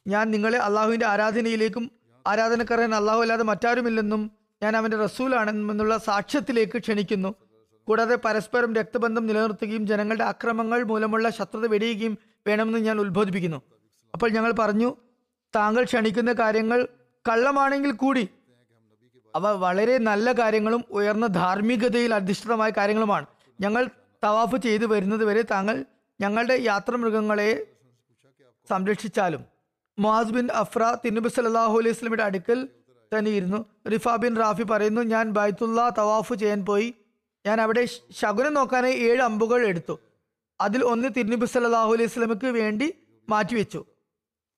[0.07, 1.91] ഞാൻ നിങ്ങളെ അള്ളാഹുവിന്റെ ആരാധനയിലേക്കും
[2.27, 4.31] ആരാധനക്കാരൻ അള്ളാഹു അല്ലാതെ മറ്റാരുമില്ലെന്നും
[4.63, 7.35] ഞാൻ അവന്റെ റസൂലാണെന്നുള്ള സാക്ഷ്യത്തിലേക്ക് ക്ഷണിക്കുന്നു.
[7.87, 13.61] കൂടാതെ പരസ്പരം രക്തബന്ധം നിലനിർത്തുകയും ജനങ്ങളുടെ അക്രമങ്ങൾ മൂലമുള്ള ശത്രുത വെടിയുകയും വേണമെന്ന് ഞാൻ ഉത്ബോധിപ്പിക്കുന്നു.
[14.13, 14.95] അപ്പോൾ ഞങ്ങൾ പറഞ്ഞു
[15.55, 16.87] താങ്കൾ ക്ഷണിക്കുന്ന കാര്യങ്ങൾ
[17.29, 18.29] കള്ളമാണെങ്കിൽ കൂടി.
[19.35, 23.25] അവ വളരെ നല്ല കാര്യങ്ങളും ഉയർന്ന ധാർമ്മികതയിൽ അധിഷ്ഠിതമായ കാര്യങ്ങളുമാണ്.
[23.61, 23.89] ഞങ്ങൾ
[24.23, 25.85] തവാഫ് ചെയ്തു വരുന്നത് വരെ താങ്കൾ
[26.21, 27.67] ഞങ്ങളുടെ യാത്രാമൃഗങ്ങളെ
[28.69, 29.43] സംരക്ഷിച്ചാലും.
[29.99, 32.69] മുഹാസ് ബിൻ അഫ്ര തിരുനബി സല്ലല്ലാഹു അലൈഹി സ്വലമിയുടെ അടുക്കൽ
[33.17, 36.93] തന്നെ ഇരുന്നു റിഫ ബിൻ റാഫി പറയുന്നു ഞാൻ ബൈത്തുള്ള തവാഫ് ചെയ്യാൻ പോയി.
[37.45, 37.85] ഞാൻ അവിടെ
[38.21, 39.99] ശകുനം നോക്കാനായി ഏഴ് അമ്പുകൾ എടുത്തു.
[40.61, 42.93] അതിൽ ഒന്ന് തിരുനബി സല്ലാഹു അലൈഹി സ്വലമക്ക് വേണ്ടി
[43.29, 43.85] മാറ്റിവെച്ചു.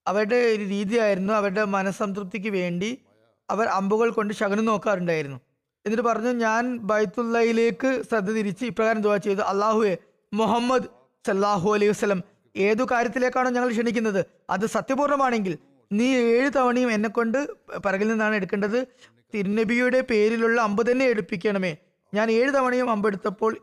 [0.07, 3.01] അവരുടെ ഒരു രീതിയായിരുന്നു അവരുടെ മനസ്സംതൃപ്തിക്ക് വേണ്ടി
[3.49, 5.37] അവർ അമ്പുകൾ കൊണ്ട് ശകനം നോക്കാറുണ്ടായിരുന്നു.
[5.85, 9.41] എന്നിട്ട് പറഞ്ഞു ഞാൻ ബൈത്തുള്ളയിലേക്ക് ശ്രദ്ധ തിരിച്ച് ഇപ്രകാരം ദുവാ ചെയ്തു.
[9.41, 9.97] അള്ളാഹുവെ
[10.33, 10.83] മുഹമ്മദ്
[11.27, 12.23] സല്ലാഹു അലൈഹി വസ്ലം
[12.57, 14.25] ഏതു കാര്യത്തിലേക്കാണോ ഞങ്ങൾ ക്ഷണിക്കുന്നത്?
[14.49, 15.57] അത് സത്യപൂർണമാണെങ്കിൽ
[15.91, 18.87] നീ ഏഴ് തവണയും എന്നെ കൊണ്ട് പിറകിൽ നിന്നാണ് എടുക്കേണ്ടത്.
[19.33, 21.77] തിരുനബിയുടെ പേരിലുള്ള അമ്പ് തന്നെ എടുപ്പിക്കണമേ.
[22.13, 23.57] ഞാൻ ഏഴ് തവണയും അമ്പെടുത്തപ്പോൾ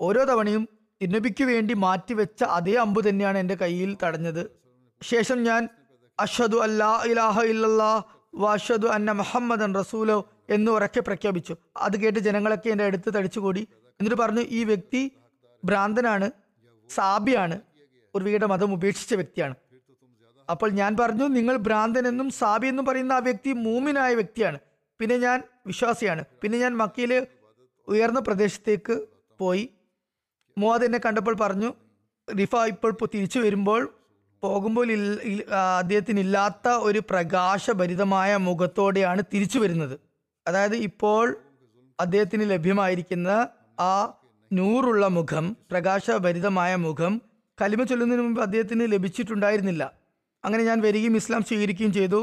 [0.00, 0.68] ഓരോ തവണയും
[1.02, 4.50] തിരുനബിക്ക് വേണ്ടി മാറ്റിവെച്ച അതേ അമ്പ് തന്നെയാണ് എന്റെ കയ്യിൽ തടഞ്ഞത്.
[5.02, 5.68] ശേഷം ഞാൻ
[6.20, 8.02] അഷ്ഹദു അല്ലാ ഇലാഹ ഇല്ലല്ലാ
[8.34, 11.56] വാഷദു അന്ന മുഹമ്മദൻ റസൂലോ എന്ന് ഉറക്കെ പ്രഖ്യാപിച്ചു.
[11.76, 13.68] അത് കേട്ട് ജനങ്ങളൊക്കെ എന്റെ അടുത്ത് തടിച്ചുകൂടി.
[13.84, 15.10] എന്നിട്ട് പറഞ്ഞു ഈ വ്യക്തി
[15.64, 16.30] ഭ്രാന്തനാണ്
[16.90, 17.60] സാബിയാണ്
[18.14, 19.54] ഉർവിയുടെ മതം ഉപേക്ഷിച്ച വ്യക്തിയാണ്.
[20.50, 24.58] അപ്പോൾ ഞാൻ പറഞ്ഞു നിങ്ങൾ ഭ്രാന്തൻ എന്നും സാബി എന്നും പറയുന്ന ആ വ്യക്തി മൂമിനായ വ്യക്തിയാണ്.
[25.00, 26.24] പിന്നെ ഞാൻ വിശ്വാസിയാണ്.
[26.42, 27.26] പിന്നെ ഞാൻ മക്കയിലെ
[27.88, 29.06] ഉയർന്ന പ്രദേശത്തേക്ക്
[29.38, 29.70] പോയി.
[30.60, 31.70] മുവാദ് എന്നെ കണ്ടപ്പോൾ പറഞ്ഞു
[32.28, 33.82] റിഫ ഇപ്പോൾ തിരിച്ചു വരുമ്പോൾ
[34.42, 34.88] പോകുമ്പോൾ
[35.78, 39.94] അദ്ദേഹത്തിന് ഇല്ലാത്ത ഒരു പ്രകാശഭരിതമായ മുഖത്തോടെയാണ് തിരിച്ചു വരുന്നത്.
[40.48, 41.24] അതായത് ഇപ്പോൾ
[42.00, 43.30] അദ്ദേഹത്തിന് ലഭ്യമായിരിക്കുന്ന
[43.80, 43.94] ആ
[44.50, 47.14] നൂറുള്ള മുഖം പ്രകാശഭരിതമായ മുഖം
[47.58, 49.82] കലിമ ചൊല്ലുന്നതിന് മുമ്പ് അദ്ദേഹത്തിന് ലഭിച്ചിട്ടുണ്ടായിരുന്നില്ല.
[50.44, 52.20] അങ്ങനെ ഞാൻ വരികയും ഇസ്ലാം സ്വീകരിക്കുകയും ചെയ്തു.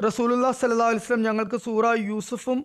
[0.00, 2.58] റസൂലുല്ലാ സല്ലാ അലിസ്ലാം ഞങ്ങൾക്ക് സൂറ യൂസുഫും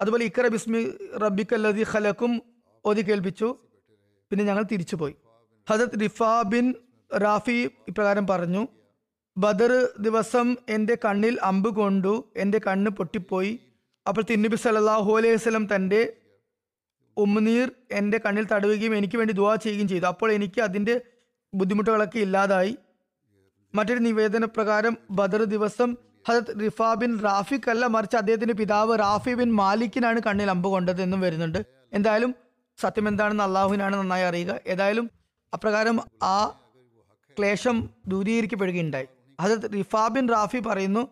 [0.00, 0.80] അതുപോലെ ഇക്കറ ബിസ്മി
[1.24, 2.32] റബ്ബിക്കല്ലതി ഖലക്കും
[2.84, 3.48] ഓതി കേൾപ്പിച്ചു.
[4.32, 5.14] പിന്നെ ഞങ്ങൾ തിരിച്ചുപോയി
[5.70, 6.66] ഹജത് റിഫ ബിൻ
[7.10, 7.56] റാഫി
[7.90, 8.62] ഇപ്രകാരം പറഞ്ഞു
[9.36, 9.72] ബദർ
[10.06, 13.52] ദിവസം എന്റെ കണ്ണിൽ അമ്പ് കൊണ്ടു എന്റെ കണ്ണ് പൊട്ടിപ്പോയി.
[14.08, 16.00] അപ്പോൾ തിന്നബി സല്ലല്ലാഹു അലൈഹി വസ്ലം തന്റെ
[17.16, 20.06] ഉമ്മുനീർ എന്റെ കണ്ണിൽ തടവുകയും എനിക്ക് വേണ്ടി ദുവാ ചെയ്യുകയും ചെയ്തു.
[20.12, 20.94] അപ്പോൾ എനിക്ക് അതിന്റെ
[21.52, 22.72] ബുദ്ധിമുട്ടുകളൊക്കെ ഇല്ലാതായി.
[23.74, 25.90] മറ്റൊരു നിവേദന പ്രകാരം ബദർ ദിവസം
[26.28, 31.20] ഹജത് റിഫ ബിൻ റാഫിഖ് അല്ല മറിച്ച് അദ്ദേഹത്തിന്റെ പിതാവ് റാഫി ബിൻ മാലിക്കിനാണ് കണ്ണിൽ അമ്പ് കൊണ്ടത് എന്നും
[31.20, 31.60] വരുന്നുണ്ട്.
[31.92, 32.32] എന്തായാലും
[32.76, 34.60] സത്യം എന്താണെന്ന് അള്ളാഹുവിനാണ് നന്നായി അറിയുക.
[34.66, 35.10] ഏതായാലും
[35.54, 36.46] അപ്രകാരം ആ
[37.38, 39.06] ക്ലേശം ദൂരീകരിക്കപ്പെടുകയുണ്ടായി.
[39.40, 41.08] അത് റിഫാ ബിൻ റാഫി പറയുന്നു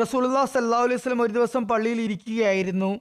[0.00, 3.00] റസൂലുല്ലാ സല്ലാ അലൈഹി സ്വലം ഒരു ദിവസം പള്ളിയിൽ ഇരിക്കുകയായിരുന്നു.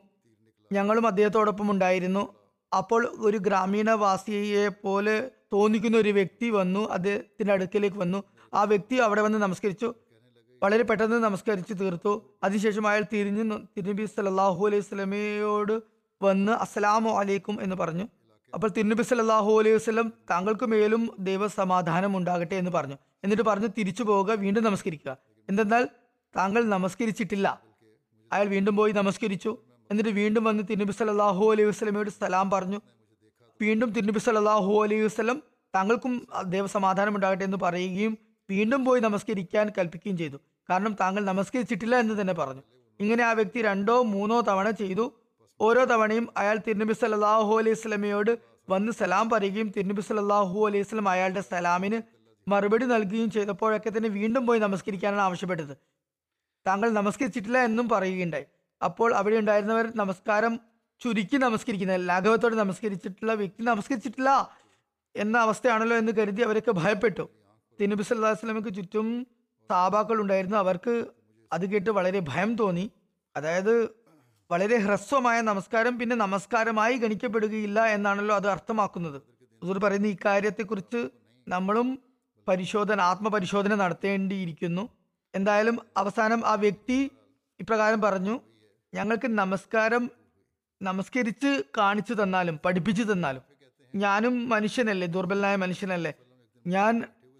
[0.73, 2.33] ഞങ്ങളും അദ്ദേഹത്തോടൊപ്പം ഉണ്ടായിരുന്നു.
[2.77, 6.89] അപ്പോൾ ഒരു ഗ്രാമീണവാസിയെ പോലെ തോന്നിക്കുന്ന ഒരു വ്യക്തി വന്നു.
[6.89, 8.23] അദ്ദേഹത്തിന്റെ അടുക്കലേക്ക് വന്നു.
[8.53, 9.93] ആ വ്യക്തി അവിടെ വന്ന് നമസ്കരിച്ചു.
[10.63, 12.35] വളരെ പെട്ടെന്ന് നമസ്കരിച്ച് തീർത്തു.
[12.43, 13.57] അതിനുശേഷം അയാൾ തിരിഞ്ഞു.
[13.77, 18.07] തിരുനബി സല്ലാഹു അലൈഹി സ്വലമയോട് വന്ന് അസ്സലാമു അലൈക്കും എന്ന് പറഞ്ഞു.
[18.53, 22.95] അപ്പോൾ തിരുനബി സല്ലാഹു അലൈഹി വസ്ലം താങ്കൾക്ക് മേലും ദൈവസമാധാനം ഉണ്ടാകട്ടെ എന്ന് പറഞ്ഞു.
[23.23, 25.17] എന്നിട്ട് പറഞ്ഞു തിരിച്ചു പോവുക വീണ്ടും നമസ്കരിക്കുക.
[25.49, 25.87] എന്തെന്നാൽ
[26.37, 27.61] താങ്കൾ നമസ്കരിച്ചിട്ടില്ല.
[28.33, 29.57] അയാൾ വീണ്ടും പോയി നമസ്കരിച്ചു.
[29.91, 32.81] എന്നിട്ട് വീണ്ടും വന്ന് തിരുനബി സല്ലാഹു അലൈഹി വസല്ലമയോട് സലാം പറഞ്ഞു.
[33.61, 35.43] വീണ്ടും തിരുനബി സല്ലാഹു അലൈഹി വസ്ലം
[35.75, 38.17] താങ്കൾക്കും ദൈവസമാധാനം ഉണ്ടാകട്ടെ എന്ന് പറയുകയും
[38.49, 40.37] വീണ്ടും പോയി നമസ്കരിക്കാൻ കൽപ്പിക്കുകയും ചെയ്തു.
[40.69, 42.61] കാരണം താങ്കൾ നമസ്കരിച്ചിട്ടില്ല എന്ന് തന്നെ പറഞ്ഞു.
[42.99, 45.13] ഇങ്ങനെ ആ വ്യക്തി രണ്ടോ മൂന്നോ തവണ ചെയ്തു.
[45.65, 48.31] ഓരോ തവണയും അയാൾ തിരുനബി സല്ലാഹു അലൈഹി സ്വലമയോട്
[48.69, 51.99] വന്ന് സലാം പറയുകയും തിരുനബി സല്ലാഹു അലൈഹി സ്വലം അയാളുടെ സലാമിന്
[52.47, 55.73] മറുപടി നൽകുകയും ചെയ്തപ്പോഴൊക്കെ തന്നെ വീണ്ടും പോയി നമസ്കരിക്കാനാണ് ആവശ്യപ്പെട്ടത്.
[56.67, 58.45] താങ്കൾ നമസ്കരിച്ചിട്ടില്ല എന്നും പറയുകയുണ്ടായി.
[58.81, 60.53] അപ്പോൾ അവിടെ ഉണ്ടായിരുന്നവർ നമസ്കാരം
[61.01, 64.31] ചുരുക്കി നമസ്കരിക്കുന്ന ലാഘവത്തോടെ നമസ്കരിച്ചിട്ടുള്ള വ്യക്തി നമസ്കരിച്ചിട്ടില്ല
[65.15, 67.25] എന്ന അവസ്ഥയാണല്ലോ എന്ന് കരുതി അവരൊക്കെ ഭയപ്പെട്ടു.
[67.79, 69.07] തിരുനബി സല്ലല്ലാഹു അലൈഹി വസല്ലമയ്ക്ക് ചുറ്റും
[69.69, 70.57] സാബാക്കൾ ഉണ്ടായിരുന്നു.
[70.57, 70.93] അവർക്ക്
[71.51, 72.91] അത് കേട്ട് വളരെ ഭയം തോന്നി.
[73.35, 73.73] അതായത്
[74.51, 79.17] വളരെ ഹ്രസ്വമായ നമസ്കാരം പിന്നെ നമസ്കാരമായി ഗണിക്കപ്പെടുകയില്ല എന്നാണല്ലോ അത് അർത്ഥമാക്കുന്നത്.
[79.61, 81.01] ഹുസൂർ പറയുന്ന ഈ കാര്യത്തെക്കുറിച്ച്
[81.47, 81.87] നമ്മളും
[82.47, 84.83] പരിശോധന ആത്മപരിശോധന നടത്തേണ്ടിയിരിക്കുന്നു.
[85.33, 86.97] എന്തായാലും അവസാനം ആ വ്യക്തി
[87.59, 88.35] ഇപ്രകാരം പറഞ്ഞു
[88.93, 90.03] ഞങ്ങൾക്ക് നമസ്കാരം
[90.81, 93.43] നമസ്കരിച്ച് കാണിച്ചു തന്നാലും പഠിപ്പിച്ചു തന്നാലും
[93.93, 96.13] ഞാനും മനുഷ്യനല്ലേ ദുർബലനായ മനുഷ്യനല്ലേ
[96.65, 96.93] ഞാൻ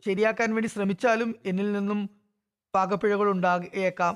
[0.05, 1.99] ശരിയാക്കാൻ വേണ്ടി ശ്രമിച്ചാലും എന്നിൽ നിന്നും
[2.73, 4.13] പാകപ്പിഴകൾ ഉണ്ടായേക്കാം.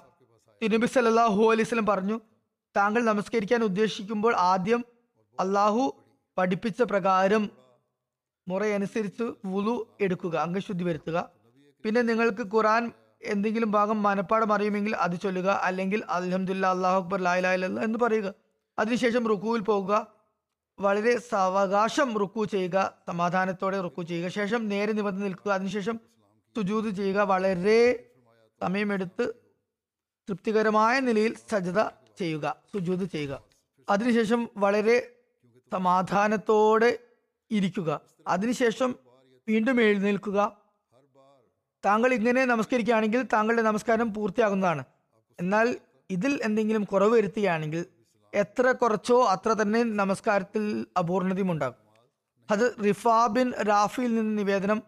[0.62, 2.18] തിരുമ്പി സല്ലല്ലാഹു അലൈസ്ലം പറഞ്ഞു
[2.76, 4.86] താങ്കൾ നമസ്കരിക്കാൻ ഉദ്ദേശിക്കുമ്പോൾ ആദ്യം
[5.40, 6.04] അള്ളാഹു
[6.38, 7.50] പഠിപ്പിച്ച പ്രകാരം
[8.48, 11.30] മുറയനുസരിച്ച് വുളു എടുക്കുക അംഗശുദ്ധി വരുത്തുക.
[11.84, 12.92] പിന്നെ നിങ്ങൾക്ക് ഖുറാൻ
[13.24, 18.34] എന്തെങ്കിലും ഭാഗം മനപ്പാടം അറിയുമെങ്കിൽ അത് ചൊല്ലുക അല്ലെങ്കിൽ അലഹമില്ല അള്ളാഹു അക്ബർ ലായിലായില്ല എന്ന് പറയുക.
[18.80, 20.08] അതിനുശേഷം റുക്കുവിൽ പോകുക
[20.80, 24.30] വളരെ സാവകാശം റുക്കു ചെയ്യുക സമാധാനത്തോടെ റുക്കു ചെയ്യുക.
[24.30, 25.52] ശേഷം നേരെ നിവർന്ന് നിൽക്കുക.
[25.52, 26.00] അതിനുശേഷം
[26.56, 27.22] സുജൂത് ചെയ്യുക.
[27.22, 28.10] വളരെ
[28.62, 29.34] സമയമെടുത്ത്
[30.30, 33.44] തൃപ്തികരമായ നിലയിൽ സജത ചെയ്യുക സുജൂത് ചെയ്യുക.
[33.90, 35.12] അതിനുശേഷം വളരെ
[35.72, 37.00] സമാധാനത്തോടെ
[37.52, 38.02] ഇരിക്കുക.
[38.28, 38.96] അതിനുശേഷം
[39.48, 40.58] വീണ്ടും എഴുന്നേൽക്കുക.
[41.86, 44.84] താങ്കൾ ഇങ്ങനെ നമസ്കരിക്കുകയാണെങ്കിൽ താങ്കളുടെ നമസ്കാരം പൂർത്തിയാകുന്നതാണ്.
[45.40, 45.76] എന്നാൽ
[46.10, 47.86] ഇതിൽ എന്തെങ്കിലും കുറവ് വരുത്തുകയാണെങ്കിൽ
[48.34, 51.76] എത്ര കുറച്ചോ അത്ര തന്നെ നമസ്കാരത്തിൽ അപൂർണതയും ഉണ്ടാകും
[52.52, 54.84] അത് റിഫാ ബിൻ റാഫിയിൽ നിന്ന് നിവേദനം.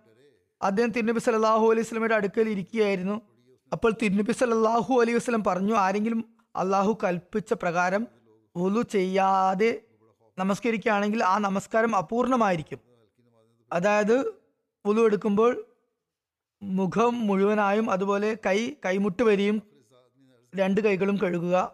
[0.62, 3.22] അദ്ദേഹം തിരുനബി സല്ലല്ലാഹു അലൈഹി വസല്ലമയുടെ അടുക്കൽ ഇരിക്കുകയായിരുന്നു.
[3.72, 8.08] അപ്പോൾ തിരുനബി സല്ലല്ലാഹു അലൈഹി വസ്ലം പറഞ്ഞു ആരെങ്കിലും അള്ളാഹു കൽപ്പിച്ച പ്രകാരം
[8.58, 9.82] വുളു ചെയ്യാതെ
[10.38, 12.80] നമസ്കരിക്കുകയാണെങ്കിൽ ആ നമസ്കാരം അപൂർണമായിരിക്കും.
[13.74, 14.18] അതായത്
[14.86, 15.64] വുളു എടുക്കുമ്പോൾ
[16.62, 19.62] മുഖം മുഴുവനായും അതുപോലെ കൈ കൈമുട്ട് വരെയും
[20.56, 21.72] രണ്ട് കൈകളും കഴുകുക.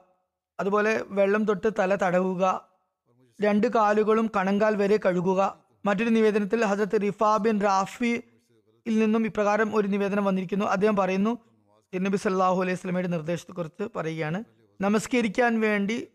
[0.60, 2.70] അതുപോലെ വെള്ളം തൊട്ട് തല തടവുക.
[3.42, 5.42] രണ്ട് കാലുകളും കണങ്കാൽ വരെ കഴുകുക.
[5.86, 10.66] മറ്റൊരു നിവേദനത്തിൽ ഹസരത്ത് റിഫാ ബിൻ റാഫിയിൽ നിന്നും ഇപ്രകാരം ഒരു നിവേദനം വന്നിരിക്കുന്നു.
[10.66, 11.38] അദ്ദേഹം പറയുന്നു
[11.94, 14.44] നബി സല്ലാഹു അലൈഹി സ്വലമയുടെ നിർദ്ദേശത്തെക്കുറിച്ച് പറയുകയാണ്.
[14.84, 16.08] നമസ്കരിക്കാൻ വേണ്ടി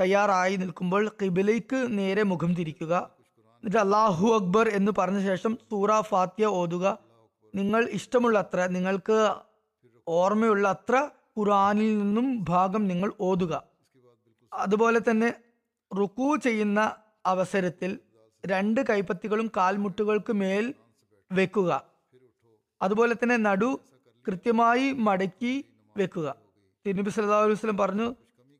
[0.00, 2.94] തയ്യാറായി നിൽക്കുമ്പോൾ കിബിലയ്ക്ക് നേരെ മുഖം തിരിക്കുക.
[3.56, 6.98] എന്നിട്ട് അള്ളാഹു അക്ബർ എന്ന് പറഞ്ഞ ശേഷം സൂറ ഫാത്യ ഓതുക.
[7.54, 9.18] നിങ്ങൾ ഇഷ്ടമുള്ള അത്ര നിങ്ങൾക്ക്
[10.08, 13.62] ഓർമ്മയുള്ള അത്ര ഖുറാനിൽ നിന്നും ഭാഗം നിങ്ങൾ ഓതുക.
[14.52, 15.34] അതുപോലെ തന്നെ
[16.00, 16.80] റുക്കു ചെയ്യുന്ന
[17.26, 17.98] അവസരത്തിൽ
[18.46, 20.74] രണ്ട് കൈപ്പത്തികളും കാൽമുട്ടുകൾക്ക് മേൽ
[21.32, 21.70] വെക്കുക.
[22.82, 23.80] അതുപോലെ തന്നെ നടു
[24.28, 25.64] കൃത്യമായി മടക്കി
[25.96, 26.45] വെക്കുക.
[26.86, 28.14] തിരുനബി സല്ലല്ലാഹു അലൈഹി വസല്ലം പറഞ്ഞു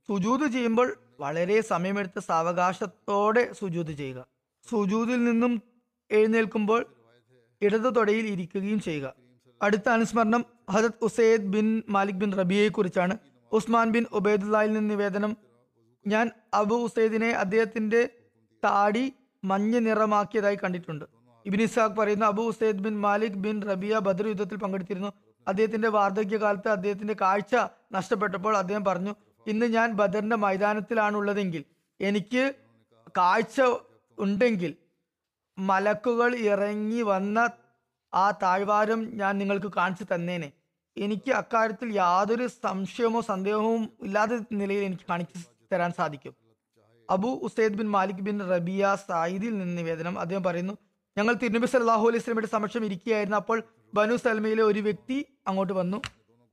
[0.08, 0.88] സുജൂത് ചെയ്യുമ്പോൾ
[1.20, 4.26] വളരെ സമയമെടുത്ത് സാവകാശത്തോടെ സുജൂത് ചെയ്യുക.
[4.70, 5.62] സുജൂതിൽ നിന്നും
[6.10, 6.86] എഴുന്നേൽക്കുമ്പോൾ
[7.62, 9.14] ഇടതു തൊടയിൽ ഇരിക്കുകയും ചെയ്യുക.
[9.62, 13.18] അടുത്ത അനുസ്മരണം ഹജത് ഉസൈദ് ബിൻ മാലിക് ബിൻ റബിയെ കുറിച്ചാണ്.
[13.52, 15.36] ഉസ്മാൻ ബിൻ ഉബൈദുല്ലായിൽ നിന്ന് നിവേദനം
[16.06, 18.10] ഞാൻ അബു ഉസൈദിനെ അദ്ദേഹത്തിന്റെ
[18.64, 19.12] താടി
[19.44, 21.04] മഞ്ഞ നിറമാക്കിയതായി കണ്ടിട്ടുണ്ട്.
[21.46, 25.12] ഇബിൻ ഇസാഖ് പറയുന്നു Abu Usaid bin Malik bin Rabia Badr യുദ്ധത്തിൽ പങ്കെടുത്തിരുന്നു.
[25.48, 27.54] അദ്ദേഹത്തിന്റെ വാർദ്ധക്യകാലത്ത് അദ്ദേഹത്തിന്റെ കാഴ്ച
[27.92, 29.12] നഷ്ടപ്പെട്ടപ്പോൾ അദ്ദേഹം പറഞ്ഞു
[29.46, 31.64] ഇന്ന് ഞാൻ ബദറിന്റെ മൈതാനത്തിലാണുള്ളതെങ്കിൽ
[32.00, 32.54] എനിക്ക്
[33.18, 33.60] കാഴ്ച
[34.18, 34.72] ഉണ്ടെങ്കിൽ
[35.58, 37.50] മലക്കുകൾ ഇറങ്ങി വന്ന
[38.14, 40.48] ആ താഴ്വാരം ഞാൻ നിങ്ങൾക്ക് കാണിച്ചു തന്നേനെ.
[40.96, 45.38] എനിക്ക് അക്കാര്യത്തിൽ യാതൊരു സംശയമോ സന്ദേഹവും ഇല്ലാത്ത നിലയിൽ എനിക്ക് കാണിച്ചു
[45.72, 46.34] തരാൻ സാധിക്കും.
[47.10, 50.14] Abu Usaid bin Malik bin Rabia സായിദിൽ നിന്ന് നിവേദനം.
[50.20, 50.74] അദ്ദേഹം പറയുന്നു
[51.16, 53.58] ഞങ്ങൾ തിരുനബി സല്ലാഹു അലൈഹി സ്വലമിയുടെ സമക്ഷം ഇരിക്കുകയായിരുന്നു അപ്പോൾ
[53.94, 56.02] ബനു സൽമയിലെ ഒരു വ്യക്തി അങ്ങോട്ട് വന്നു.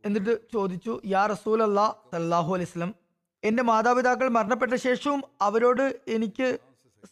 [0.05, 2.95] എന്നിട്ട് ചോദിച്ചു യാ റസൂൽ അല്ലാ സല്ലാഹു അലൈഹി സ്വലം
[3.43, 6.59] എന്റെ മാതാപിതാക്കൾ മരണപ്പെട്ട ശേഷവും അവരോട് എനിക്ക്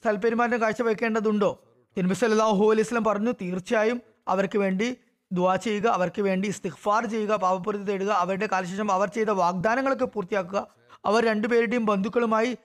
[0.06, 1.52] സൽപെരുമാറ്റം കാഴ്ചവെക്കേണ്ടതുണ്ടോ?
[1.98, 4.98] തിരുമ്പി സല്ലാഹു അലൈഹി സ്വലം പറഞ്ഞു തീർച്ചയായും അവർക്ക് വേണ്ടി
[5.32, 10.68] ദുവാ ചെയ്യുക അവർക്ക് വേണ്ടി ഇസ്തിഗ്ഫാർ ചെയ്യുക പാവപ്പുറത്ത് തേടുക അവരുടെ കാലശേഷം അവർ ചെയ്ത വാഗ്ദാനങ്ങളൊക്കെ പൂർത്തിയാക്കുക.
[11.06, 12.58] അവർ രണ്ടുപേരുടെയും ബന്ധുക്കളുമായി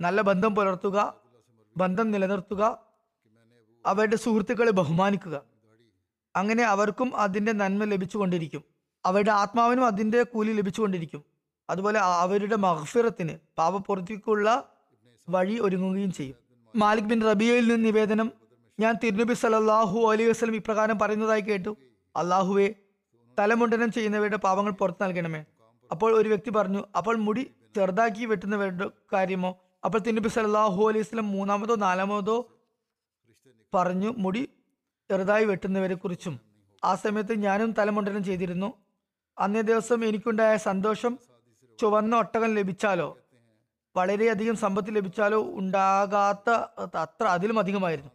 [0.00, 1.14] നല്ല ബന്ധം പുലർത്തുക
[1.76, 2.62] ബന്ധം നിലനിർത്തുക
[3.86, 5.51] അവരുടെ സുഹൃത്തുക്കളെ ബഹുമാനിക്കുക.
[6.36, 8.62] അങ്ങനെ അവർക്കും അതിന്റെ നന്മ ലഭിച്ചുകൊണ്ടിരിക്കും.
[9.06, 11.22] അവരുടെ ആത്മാവിനും അതിന്റെ കൂലി ലഭിച്ചുകൊണ്ടിരിക്കും.
[11.70, 14.46] അതുപോലെ അവരുടെ മഹഫിറത്തിന് പാപപ്പുറത്തേക്കുള്ള
[15.28, 16.36] വഴി ഒരുങ്ങുകയും ചെയ്യും.
[16.76, 18.28] മാലിക് ബിൻ റബിയയിൽ നിന്ന് നിവേദനം
[18.80, 21.76] ഞാൻ തിരുനബി സല്ലല്ലാഹു അലൈഹി വസ്ലം ഇപ്രകാരം പറയുന്നതായി കേട്ടു.
[22.16, 22.68] അള്ളാഹുവെ
[23.38, 25.44] തലമുണ്ടനം ചെയ്യുന്നവരുടെ പാപങ്ങൾ പുറത്തു നൽകണമേ.
[25.90, 27.44] അപ്പോൾ ഒരു വ്യക്തി പറഞ്ഞു അപ്പോൾ മുടി
[27.76, 29.50] ചെറുതാക്കി വെട്ടുന്നവരുടെ കാര്യമോ?
[29.84, 32.36] അപ്പോൾ തിരുനബി സല്ലല്ലാഹു അലൈഹി വസ്ലം മൂന്നാമതോ നാലാമതോ
[33.74, 34.42] പറഞ്ഞു മുടി
[35.12, 36.34] ചെറുതായി വെട്ടുന്നവരെ കുറിച്ചും
[36.84, 38.68] ആ സമയത്ത് ഞാനും തലമുണ്ടനം ചെയ്തിരുന്നു.
[39.38, 41.18] അന്നേ ദിവസം എനിക്കുണ്ടായ സന്തോഷം
[41.80, 43.08] ചുവന്ന ഒട്ടകം ലഭിച്ചാലോ?
[43.96, 45.40] വളരെയധികം സമ്പത്ത് ലഭിച്ചാലോ?
[45.60, 46.50] ഉണ്ടാകാത്ത
[47.04, 48.10] അത്ര അതിലും അധികമായിരുന്നു.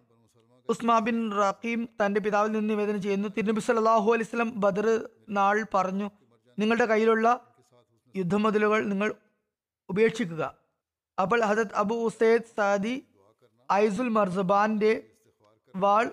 [0.69, 3.27] ഉസ്മാ ബിൻ റഖീം തന്റെ പിതാവിൽ നിന്ന് നിവേദനം ചെയ്യുന്നു.
[3.37, 4.87] തിരുനബി സല്ലല്ലാഹു അലൈഹി വസല്ലം ബദർ
[5.29, 6.07] നാൾ പറഞ്ഞു
[6.59, 7.27] നിങ്ങളുടെ കയ്യിലുള്ള
[8.15, 9.13] യുദ്ധമതിലുകൾ നിങ്ങൾ
[9.89, 10.43] ഉപേക്ഷിക്കുക.
[11.21, 12.95] അപ്പോൾ ഹജത് അബു ഉസൈദ് സാദി
[13.71, 14.93] ഐസുൽ മർസബാന്റെ
[15.75, 16.11] വാൾ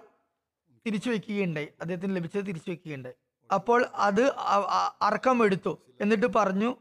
[0.87, 1.69] തിരിച്ചു വെക്കുകയുണ്ടായി.
[1.81, 3.15] അദ്ദേഹത്തിന് ലഭിച്ചത് തിരിച്ചു വെക്കുകയുണ്ടായി.
[3.55, 5.09] അപ്പോൾ അത് അ- അ-
[5.43, 6.77] എടുത്തു എന്നിട്ട് പറഞ്ഞു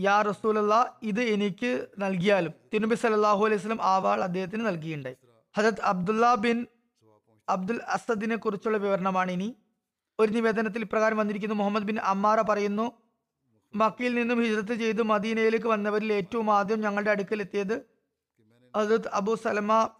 [0.00, 5.16] യാ റസൂലല്ല ഇത് എനിക്ക് നൽകിയാലും തിരുനബി സല്ലല്ലാഹു അലൈഹി സ്വലം ആ വാൾ അദ്ദേഹത്തിന് നൽകിയുണ്ടായി.
[5.56, 6.66] ഹജത് അബ്ദുല്ല ബിൻ
[7.48, 9.56] അബ്ദുൽ അസദിനെ കുറിച്ചുള്ള വിവരണമാണ് ഇനി.
[10.18, 11.54] ഒരു നിവേദനത്തിൽ ഇപ്രകാരം വന്നിരിക്കുന്നു.
[11.54, 12.92] മുഹമ്മദ് ബിൻ അമ്മാറ പറയുന്നു
[13.74, 17.86] മക്കയിൽ നിന്നും ഹിജ്രത്ത് ചെയ്ത് മദീനയിലേക്ക് വന്നവരിൽ ഏറ്റവും ആദ്യം ഞങ്ങളുടെ അടുക്കൽ എത്തിയത്
[18.76, 19.90] ഹജത് Abu Salama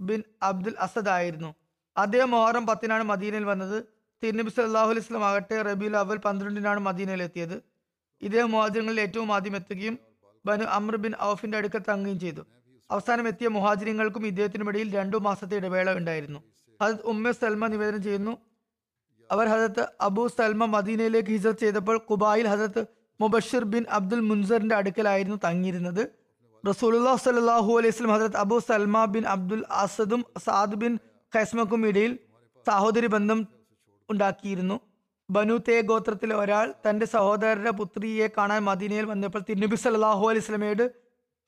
[0.00, 1.54] bin Abdul Asad ആയിരുന്നു.
[1.96, 3.84] അദ്ദേഹം മൊഹറം പത്തിനാണ് മദീനയിൽ വന്നത്.
[4.24, 7.62] തിരുനബി സല്ലാഹു അലൈഹി സ്വലം ആകട്ടെ റബിയുൽ അവൽ പന്ത്രണ്ടിനാണ് മദീനയിൽ എത്തിയത്.
[8.22, 9.98] ഇദ്ദേഹം മുഹാജിനങ്ങളിൽ ഏറ്റവും ആദ്യം എത്തുകയും
[10.46, 12.40] ബനു അമ്ര ബിൻ ഔഫിന്റെ അടുക്കൽ തങ്ങുകയും ചെയ്തു.
[12.90, 16.42] അവസാനം എത്തിയ മുഹാജിനങ്ങൾക്കും ഇദ്ദേഹത്തിനും ഇടയിൽ രണ്ടു മാസത്തെ ഇടവേള ഉണ്ടായിരുന്നു.
[16.82, 18.38] ഹജത് ഉമ്മ സൽമ നിവേദനം ചെയ്യുന്നു.
[19.32, 22.86] അവർ ഹജത് അബു സൽമ മദീനയിലേക്ക് ഹിജറത്ത് ചെയ്തപ്പോൾ കുബായിൽ ഹജത്
[23.20, 26.10] മുബഷിർ ബിൻ അബ്ദുൽ മുൻസറിന്റെ അടുക്കലായിരുന്നു തങ്ങിയിരുന്നത്.
[26.68, 30.98] റസൂലുല്ലാ സലാഹു അലൈഹി സ്വലം ഹജരത്ത് അബു സൽമ ബിൻ അബ്ദുൽ അസദും സാദ് ബിൻ
[31.32, 32.12] ഖൈസ്മക്കും ഇടയിൽ
[32.66, 33.40] സഹോദരി ബന്ധം
[34.08, 34.76] ഉണ്ടാക്കിയിരുന്നു.
[35.28, 40.84] ബനു തേ ഗോത്രത്തിലെ ഒരാൾ തന്റെ സഹോദരരുടെ പുത്രിയെ കാണാൻ മദീനയിൽ വന്നപ്പോൾ തിരുനബി സല്ലാഹു അലൈഹി സ്വലമയോട്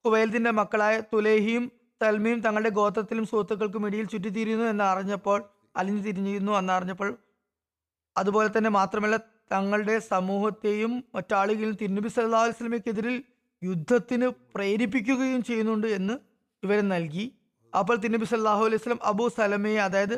[0.04, 1.64] കുവൈലത്തിന്റെ മക്കളായ തുലേഹിയും
[2.00, 5.38] തൽമിയും തങ്ങളുടെ ഗോത്രത്തിലും സുഹൃത്തുക്കൾക്കും ഇടയിൽ ചുറ്റിത്തിരിയുന്നു എന്ന് അറിഞ്ഞപ്പോൾ
[5.80, 7.10] അലിഞ്ഞു തിരിഞ്ഞിരുന്നു എന്നറിഞ്ഞപ്പോൾ
[8.16, 9.16] അതുപോലെ തന്നെ മാത്രമല്ല
[9.52, 13.16] തങ്ങളുടെ സമൂഹത്തെയും മറ്റാളുകളെയും തിരുനബി സല്ലാ അലൈഹി സ്വലമയ്ക്കെതിരിൽ
[13.62, 16.14] യുദ്ധത്തിന് പ്രേരിപ്പിക്കുകയും ചെയ്യുന്നുണ്ട് എന്ന്
[16.62, 17.24] വിവരം നൽകി.
[17.72, 20.16] അപ്പോൾ തിരുനബി സല്ലാഹു അലൈഹി സ്വലം അബു സലമയെ അതായത്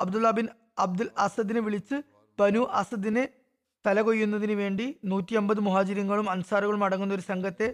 [0.00, 0.46] അബ്ദുല്ല ബിൻ
[0.84, 1.96] അബ്ദുൽ അസദിനെ വിളിച്ച്
[2.38, 3.24] ബനു അസദിനെ
[3.86, 7.68] തല കൊയ്യുന്നതിന് വേണ്ടി നൂറ്റി അമ്പത് മുഹാജിരങ്ങളും അൻസാറുകളും അടങ്ങുന്ന ഒരു സംഘത്തെ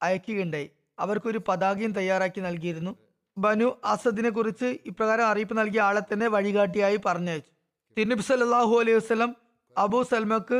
[0.00, 0.68] അയക്കുകയുണ്ടായി.
[0.98, 2.92] അവർക്കൊരു പതാകയും തയ്യാറാക്കി നൽകിയിരുന്നു.
[3.36, 7.50] ബനു അസദിനെ കുറിച്ച് ഇപ്രകാരം അറിയിപ്പ് നൽകിയ ആളെ തന്നെ വഴികാട്ടിയായി പറഞ്ഞയച്ചു.
[7.96, 9.30] തിരുനബി സല്ലാഹു അലൈഹി വസ്ലം
[9.76, 10.58] അബു സൽമക്ക്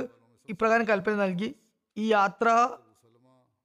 [0.49, 1.49] ഇപ്രകാരം കൽപ്പന നൽകി
[1.97, 2.49] ഈ യാത്ര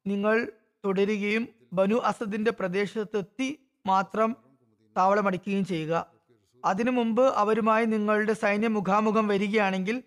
[0.06, 0.36] നിങ്ങൾ
[0.84, 1.44] തുടരുകയും
[1.78, 3.50] ബനു അസദിന്റെ പ്രദേശത്തെത്തി
[3.92, 4.30] മാത്രം
[4.96, 5.94] താവളമടിക്കുകയും ചെയ്യുക.
[6.64, 9.98] അതിനു മുമ്പ് അവരുമായി നിങ്ങളുടെ സൈന്യം മുഖാമുഖം വരികയാണെങ്കിൽ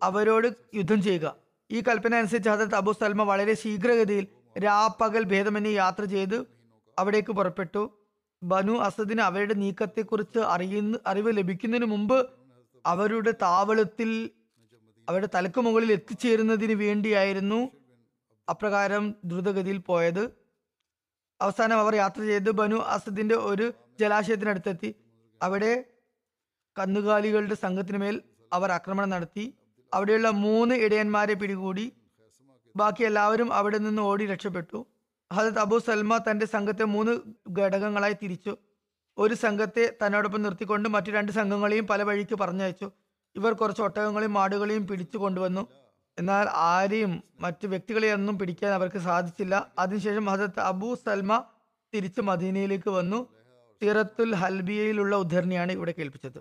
[0.00, 0.48] അവരോട്
[0.78, 1.26] യുദ്ധം ചെയ്യുക.
[1.70, 4.26] ഈ കൽപ്പന അനുസരിച്ച് ഹജരത് അബു സൽമ വളരെ ശീഘ്രഗതിയിൽ
[4.64, 6.36] രാപ്പകൽ ഭേദമന്യേ യാത്ര ചെയ്ത്
[6.96, 7.82] അവിടേക്ക് പുറപ്പെട്ടു.
[8.42, 12.18] ബനു അസദിന് അവരുടെ നീക്കത്തെക്കുറിച്ച് അറിയുന്ന അറിവ് ലഭിക്കുന്നതിന് മുമ്പ്
[12.84, 14.10] അവരുടെ താവളത്തിൽ
[15.08, 17.60] അവരുടെ തലക്ക് മുകളിൽ എത്തിച്ചേരുന്നതിന് വേണ്ടിയായിരുന്നു
[18.48, 20.24] അപ്രകാരം ദ്രുതഗതിയിൽ പോയത്.
[21.40, 24.94] അവസാനം അവർ യാത്ര ചെയ്ത് ബനു അസദിന്റെ ഒരു ജലാശയത്തിനടുത്തെത്തി.
[25.42, 25.84] അവിടെ
[26.78, 28.22] കന്നുകാലികളുടെ സംഘത്തിന് മേൽ
[28.52, 29.54] അവർ ആക്രമണം നടത്തി.
[29.94, 31.92] അവിടെയുള്ള മൂന്ന് ഇടയന്മാരെ പിടികൂടി.
[32.76, 34.86] ബാക്കി എല്ലാവരും അവിടെ നിന്ന് ഓടി രക്ഷപ്പെട്ടു.
[35.32, 37.12] ഹജത് അബു സൽമ തന്റെ സംഘത്തെ മൂന്ന്
[37.58, 38.56] ഘടകങ്ങളായി തിരിച്ചു.
[39.18, 42.90] ഒരു സംഘത്തെ തന്നോടൊപ്പം നിർത്തിക്കൊണ്ട് മറ്റു രണ്ട് സംഘങ്ങളെയും പല വഴിക്ക് പറഞ്ഞയച്ചു.
[43.36, 45.62] ഇവർ കുറച്ച് ഒട്ടകങ്ങളെയും മാടുകളെയും പിടിച്ചു കൊണ്ടുവന്നു.
[46.18, 49.70] എന്നാൽ ആരെയും മറ്റു വ്യക്തികളെയൊന്നും പിടിക്കാൻ അവർക്ക് സാധിച്ചില്ല.
[49.78, 51.44] അതിനുശേഷം ഹസരത്ത് അബു സൽമ
[51.94, 53.26] തിരിച്ചു മദീനയിലേക്ക് വന്നു.
[53.82, 56.38] സിറത്തുൽ ഹൽബിയയിലുള്ള ഉദ്ധരണിയാണ് ഇവിടെ കേൾപ്പിച്ചത്.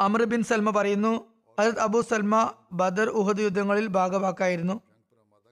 [0.00, 1.12] അമർ ബിൻ സൽമ പറയുന്നു
[1.60, 4.80] ഹജരത് അബു സൽമ ബദർ ഉഹദ് യുദ്ധങ്ങളിൽ ഭാഗവാക്കായിരുന്നു.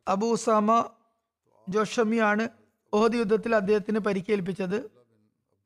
[0.09, 0.91] അബു ഉസാമ
[1.69, 2.49] ജോഷമിയാണ്
[2.93, 4.91] ഉഹദ് യുദ്ധത്തിൽ അദ്ദേഹത്തിന് പരിക്കേൽപ്പിച്ചത്.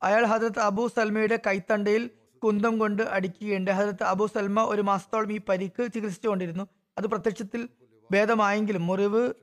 [0.03, 2.09] അയാൾ ഹജരത്ത് അബു സൽമയുടെ കൈത്തണ്ടയിൽ
[2.43, 6.67] കുന്തം കൊണ്ട് അടിക്കുകയുണ്ട് ഹജരത്ത് അബു സൽമ ഒരു മാസത്തോളം ഈ പരിക്ക് ചികിത്സിച്ചുകൊണ്ടിരുന്നു.
[6.97, 7.69] അത് പ്രത്യക്ഷത്തിൽ
[8.11, 9.33] ഭേദമായെങ്കിലും മുറിവ്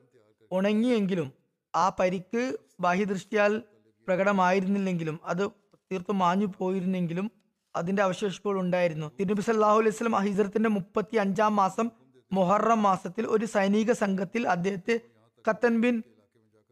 [0.52, 1.32] ഉണങ്ങിയെങ്കിലും
[1.76, 3.62] ആ പരിക്ക് ബാഹ്യദൃഷ്ടിയാൽ
[4.06, 5.48] പ്രകടമായിരുന്നില്ലെങ്കിലും അത്
[5.92, 7.30] തീർത്തും മാഞ്ഞു പോയിരുന്നെങ്കിലും
[7.76, 9.10] അതിന്റെ അവശേഷിപ്പുകൾ ഉണ്ടായിരുന്നു.
[9.20, 11.90] തിരുനബി സല്ലാഹു അലൈഹി സ്വലം ഹിജറത്തിന്റെ മുപ്പത്തി അഞ്ചാം മാസം
[12.32, 15.00] മൊഹറം മാസത്തിൽ ഒരു സൈനിക സംഘത്തിൽ അദ്ദേഹത്തെ
[15.48, 16.02] ഖത്തൻ ബിൻ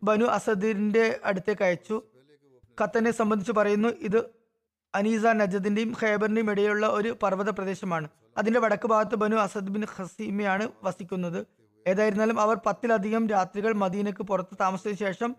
[0.03, 2.03] ബനു അസദിന്റെ അടുത്തേക്ക് അയച്ചു.
[2.81, 4.31] ഖത്തനെ സംബന്ധിച്ച് പറയുന്നു ഇത്
[4.95, 11.47] അനീസ നജദിന്റെയും ഖൈബറിന്റെയും ഇടയിലുള്ള ഒരു പർവത പ്രദേശമാണ് അതിന്റെ വടക്ക് ഭാഗത്ത് ബനു അസദ് ബിൻ ഹസീമയാണ് വസിക്കുന്നത്.
[11.87, 15.37] ഏതായിരുന്നാലും അവർ പത്തിലധികം രാത്രികൾ മദീനക്ക് പുറത്ത് താമസിച്ച ശേഷം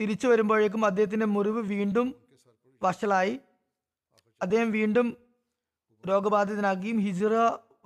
[0.00, 2.14] തിരിച്ചു വരുമ്പോഴേക്കും അദ്ദേഹത്തിന്റെ മുറിവ് വീണ്ടും
[2.82, 3.40] വഷളായി.
[4.42, 5.16] അദ്ദേഹം വീണ്ടും
[6.08, 7.34] രോഗബാധിതനാകുകയും ഹിജിറ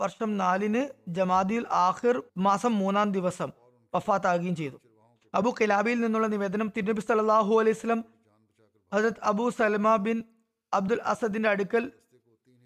[0.00, 3.50] വർഷം നാലിന് ജമാദിൽ ആഹിർ മാസം മൂന്നാം ദിവസം
[3.94, 4.81] വഫാത്താകുകയും ചെയ്തു.
[5.35, 8.05] അബു കിലാബിയിൽ നിന്നുള്ള നിവേദനം തിരുനബി സല്ലാഹു അലൈഹി സ്വലം
[8.92, 10.24] Hazrat Abu Salama bin
[10.72, 11.92] Abdul അസദിന്റെ അടുക്കൽ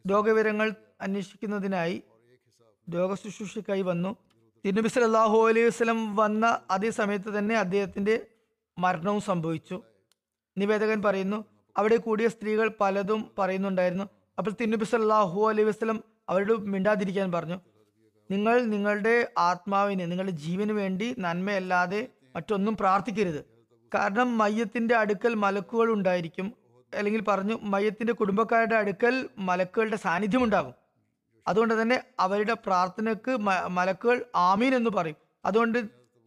[0.05, 2.03] രോഗവിവരങ്ങൾ അന്വേഷിക്കുന്നതിനായി
[2.95, 4.17] രോഗശുശ്രൂഷയ്ക്കായി വന്നു.
[4.65, 8.27] തിരുനബി സല്ലാഹു അലൈഹി വസ്ലം വന്ന അതേ സമയത്ത് തന്നെ അദ്ദേഹത്തിന്റെ
[8.79, 9.83] മരണവും സംഭവിച്ചു.
[10.59, 11.45] നിവേദകൻ പറയുന്നു
[11.77, 14.05] അവിടെ കൂടിയ സ്ത്രീകൾ പലതും പറയുന്നുണ്ടായിരുന്നു.
[14.39, 17.61] അപ്പോൾ തിരുനബി സല്ലാഹു അലൈഹി വസ്ലം അവരോട് മിണ്ടാതിരിക്കാൻ പറഞ്ഞു.
[18.31, 23.45] നിങ്ങൾ നിങ്ങളുടെ ആത്മാവിന് നിങ്ങളുടെ ജീവന് വേണ്ടി നന്മയല്ലാതെ മറ്റൊന്നും പ്രാർത്ഥിക്കരുത്.
[23.95, 26.53] കാരണം മയ്യത്തിന്റെ അടുക്കൽ മലക്കുകൾ ഉണ്ടായിരിക്കും.
[26.95, 30.80] അല്ലെങ്കിൽ പറഞ്ഞു മയ്യത്തിന്റെ കുടുംബക്കാരുടെ അടുക്കൽ മലക്കുകളുടെ സാന്നിധ്യം ഉണ്ടാകും.
[31.49, 33.37] അതുകൊണ്ട് തന്നെ അവരുടെ പ്രാർത്ഥനക്ക്
[33.69, 35.17] മലക്കുകൾ ആമീൻ എന്ന് പറയും.
[35.45, 35.79] അതുകൊണ്ട്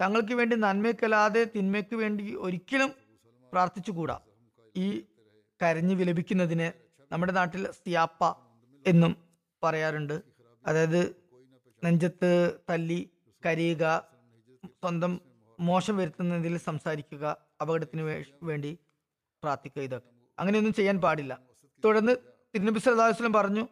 [0.02, 2.93] തങ്ങൾക്ക് വേണ്ടി നന്മയ്ക്കല്ലാതെ തിന്മയ്ക്ക് വേണ്ടി ഒരിക്കലും
[3.52, 4.19] പ്രാർത്ഥിച്ചുകൂടാ.
[4.78, 5.06] ഈ
[5.62, 6.67] കരഞ്ഞു വിലപിക്കുന്നതിന്
[7.12, 8.36] നമ്മുടെ നാട്ടിൽ സിയാപ്പ
[8.88, 9.15] എന്നും
[9.63, 10.21] പറയാറുണ്ട്.
[10.67, 11.15] അതായത്
[11.84, 13.10] നെഞ്ചത്ത് തല്ലി
[13.45, 14.08] കരയുക
[14.65, 15.21] സ്വന്തം
[15.60, 18.78] മോശം വരുത്തുന്നതിൽ സംസാരിക്കുക അപകടത്തിന് വേണ്ടി
[19.43, 20.10] പ്രാർത്ഥിക്കുക ഇതൊക്കെ.
[20.39, 21.39] അങ്ങനെയൊന്നും ചെയ്യാൻ പാടില്ല.
[21.86, 22.15] തുടർന്ന്
[22.56, 23.67] തിരുനബി അലൈഹി പറഞ്ഞു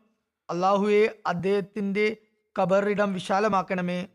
[0.51, 2.17] അള്ളാഹുവെ അദ്ദേഹത്തിന്റെ
[2.61, 4.07] കബറിടം വിശാലമാക്കണമേ.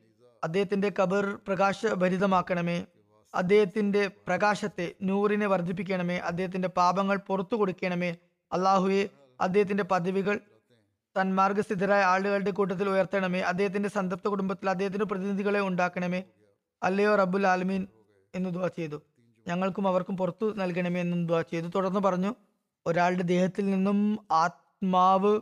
[0.44, 2.87] അദ്ദേഹത്തിന്റെ കബർ പ്രകാശഭരിതമാക്കണമേ.
[3.35, 6.16] അദ്ദേഹത്തിന്റെ പ്രകാശത്തെ നൂറിനെ വർദ്ധിപ്പിക്കണമേ.
[6.16, 8.16] അദ്ദേഹത്തിന്റെ പാപങ്ങൾ പുറത്തു കൊടുക്കണമേ.
[8.53, 9.09] അള്ളാഹുവെ
[9.40, 10.40] അദ്ദേഹത്തിന്റെ പദവികൾ
[11.20, 13.40] തന്മാർഗസ്ഥിതരായ ആളുകളുടെ കൂട്ടത്തിൽ ഉയർത്തണമേ.
[13.40, 16.25] അദ്ദേഹത്തിന്റെ സന്തപ്ത കുടുംബത്തിൽ അദ്ദേഹത്തിന്റെ പ്രതിനിധികളെ ഉണ്ടാക്കണമേ.
[16.83, 17.87] അല്ലയോ റബ്ബുൽ ആലമീൻ
[18.35, 19.03] എന്ന് ദുവാ ചെയ്തു.
[19.49, 21.66] ഞങ്ങൾക്കും അവർക്കും പുറത്തു നൽകണമേ എന്നും ദുവാ ചെയ്തു.
[21.66, 22.35] തുടർന്ന് പറഞ്ഞു
[22.87, 25.40] ഒരാളുടെ ദേഹത്തിൽ നിന്നും ആത്മാവ്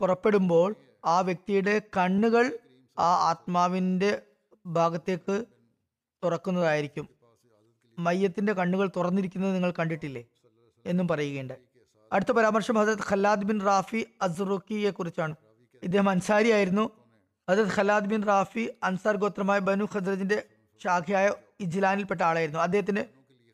[0.00, 2.58] പുറപ്പെടുമ്പോൾ ആ വ്യക്തിയുടെ കണ്ണുകൾ
[2.98, 4.22] ആ ആത്മാവിന്റെ
[4.66, 5.44] ഭാഗത്തേക്ക്
[6.24, 7.08] തുറക്കുന്നതായിരിക്കും.
[7.98, 10.24] മയ്യത്തിന്റെ കണ്ണുകൾ തുറന്നിരിക്കുന്നത് നിങ്ങൾ കണ്ടിട്ടില്ലേ?
[10.86, 11.58] എന്നും പറയുകയുണ്ട്.
[12.12, 15.34] അടുത്ത പരാമർശം ഹസരത് ഖല്ലാദ് ബിൻ റാഫി അസ്റുക്കിയെ കുറിച്ചാണ്.
[15.82, 16.90] ഇദ്ദേഹം അൻസാരി ആയിരുന്നു.
[17.50, 20.42] Hazrat Khallad bin Rafi Ansar ഗോത്രമായ ബനു ഖദ്രജിന്റെ
[20.84, 22.60] ശാഖയായ ഇജ്ലാനിൽപ്പെട്ട ആളായിരുന്നു.
[22.60, 23.04] അദ്ദേഹത്തിന്റെ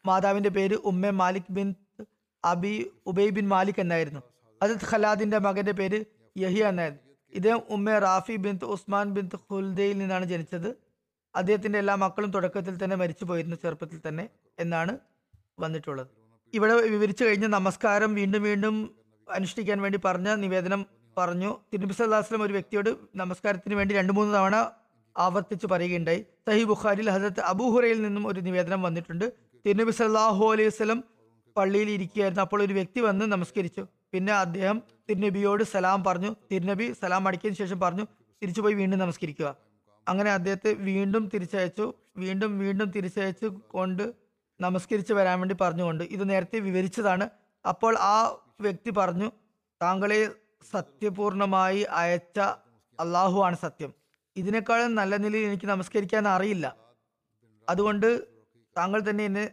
[0.07, 1.75] മാതാവിന്റെ പേര് Umm Malik bin
[2.45, 4.21] Abi Ubai bin Malik എന്നായിരുന്നു.
[4.63, 6.05] ഹജരത് ഖലാദിന്റെ മകന്റെ പേര്
[6.37, 10.77] യഹിയ എന്നായിരുന്നു ഇദ്ദേഹം ഉമ്മ റാഫി ബിൻ ഉസ്മാൻ ബിൻ ഖുൽദയിൽ നിന്നാണ് ജനിച്ചത്.
[11.37, 14.99] അദ്ദേഹത്തിന്റെ എല്ലാ മക്കളും തുടക്കത്തിൽ തന്നെ മരിച്ചു പോയിരുന്നു ചെറുപ്പത്തിൽ തന്നെ എന്നാണ്
[15.61, 16.07] വന്നിട്ടുള്ളത്.
[16.55, 18.95] ഇവിടെ വിവരിച്ചു കഴിഞ്ഞ നമസ്കാരം വീണ്ടും വീണ്ടും
[19.31, 20.87] അനുഷ്ഠിക്കാൻ വേണ്ടി പറഞ്ഞ നിവേദനം
[21.19, 21.57] പറഞ്ഞു.
[21.73, 24.71] തിരുനബി സല്ലാസ്ലം ഒരു വ്യക്തിയോട് നമസ്കാരത്തിന് വേണ്ടി രണ്ട് മൂന്ന് തവണ
[25.19, 26.27] ആവർത്തിച്ച് പറയുകയുണ്ടായി.
[26.49, 29.33] സഹി ബുഖാരിൽ ഹസരത്ത് അബൂഹുറയിൽ നിന്നും ഒരു നിവേദനം വന്നിട്ടുണ്ട്.
[29.67, 31.05] തിരുനബി സല്ലാഹു അലൈഹി വസ്ലം
[31.57, 32.43] പള്ളിയിൽ ഇരിക്കുകയായിരുന്നു.
[32.43, 33.87] അപ്പോൾ ഒരു വ്യക്തി വന്ന് നമസ്കരിച്ചു.
[34.13, 36.37] പിന്നെ അദ്ദേഹം തിരുനബിയോട് സലാം പറഞ്ഞു.
[36.53, 38.07] തിരുനബി സലാം അടിക്കിയതിനു ശേഷം പറഞ്ഞു
[38.43, 39.57] തിരിച്ചു പോയി വീണ്ടും നമസ്കരിക്കുക.
[40.09, 41.95] അങ്ങനെ അദ്ദേഹത്തെ വീണ്ടും തിരിച്ചയച്ചു.
[42.17, 44.15] വീണ്ടും വീണ്ടും തിരിച്ചയച്ചു കൊണ്ട്
[44.61, 47.29] നമസ്കരിച്ച് വരാൻ വേണ്ടി പറഞ്ഞുകൊണ്ട് ഇത് നേരത്തെ വിവരിച്ചതാണ്.
[47.69, 49.33] അപ്പോൾ ആ വ്യക്തി പറഞ്ഞു
[49.83, 50.31] താങ്കളെ
[50.71, 52.39] സത്യപൂർണമായി അയച്ച
[53.01, 53.95] അള്ളാഹു ആണ് സത്യം.
[54.37, 56.77] ഇതിനേക്കാളും നല്ല നിലയിൽ എനിക്ക് നമസ്കരിക്കാൻ അറിയില്ല.
[57.69, 58.27] അതുകൊണ്ട്
[58.77, 59.51] താങ്കൾ തന്നെ എന്നെ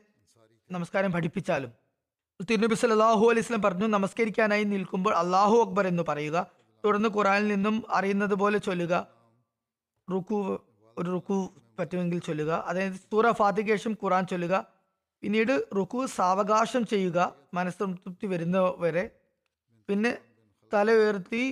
[0.72, 1.89] നമസ്കാരം പഠിപ്പിച്ചാലും.
[2.48, 6.48] തിരുനബി സല്ലാഹു അലൈഹി സ്വലം പറഞ്ഞു നമസ്കരിക്കാനായി നിൽക്കുമ്പോൾ അള്ളാഹു അക്ബർ എന്ന് പറയുക.
[6.86, 9.08] തുടർന്ന് ഖുറാനിൽ നിന്നും അറിയുന്നത് പോലെ ചൊല്ലുക.
[10.12, 10.60] റുക്കു
[10.98, 12.52] ഒരു റുക്കു പറ്റുമെങ്കിൽ ചൊല്ലുക.
[12.68, 14.66] അതായത് സൂറ ഫാത്തിക്ക് ശേഷം ഖുറാൻ ചൊല്ലുക.
[15.22, 19.12] പിന്നീട് റുക്കു സാവകാശം ചെയ്യുക മനസ്സംതൃപ്തി വരുന്നവരെ
[19.90, 20.18] പിന്നെ
[20.74, 21.44] തല ഉയർത്തി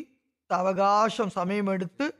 [0.52, 2.12] സാവകാശം സമയമെടുത്ത്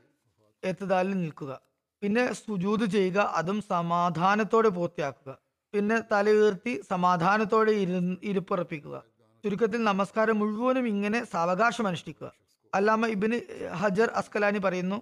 [0.64, 1.60] എത്തുതാലിൽ നിൽക്കുക.
[2.02, 5.47] പിന്നെ സുജൂത് ചെയ്യുക അതും സമാധാനത്തോടെ പൂർത്തിയാക്കുക.
[5.74, 7.98] പിന്നെ തല ഉയർത്തി സമാധാനത്തോടെ ഇരു
[8.30, 8.96] ഇരിപ്പുറപ്പിക്കുക.
[9.44, 12.28] ചുരുക്കത്തിൽ നമസ്കാരം മുഴുവനും ഇങ്ങനെ സാവകാശം അനുഷ്ഠിക്കുക.
[12.74, 13.38] അല്ലാമ ഇബിന്
[13.80, 14.98] ഹജർ അസ്കലാനി പറയുന്നു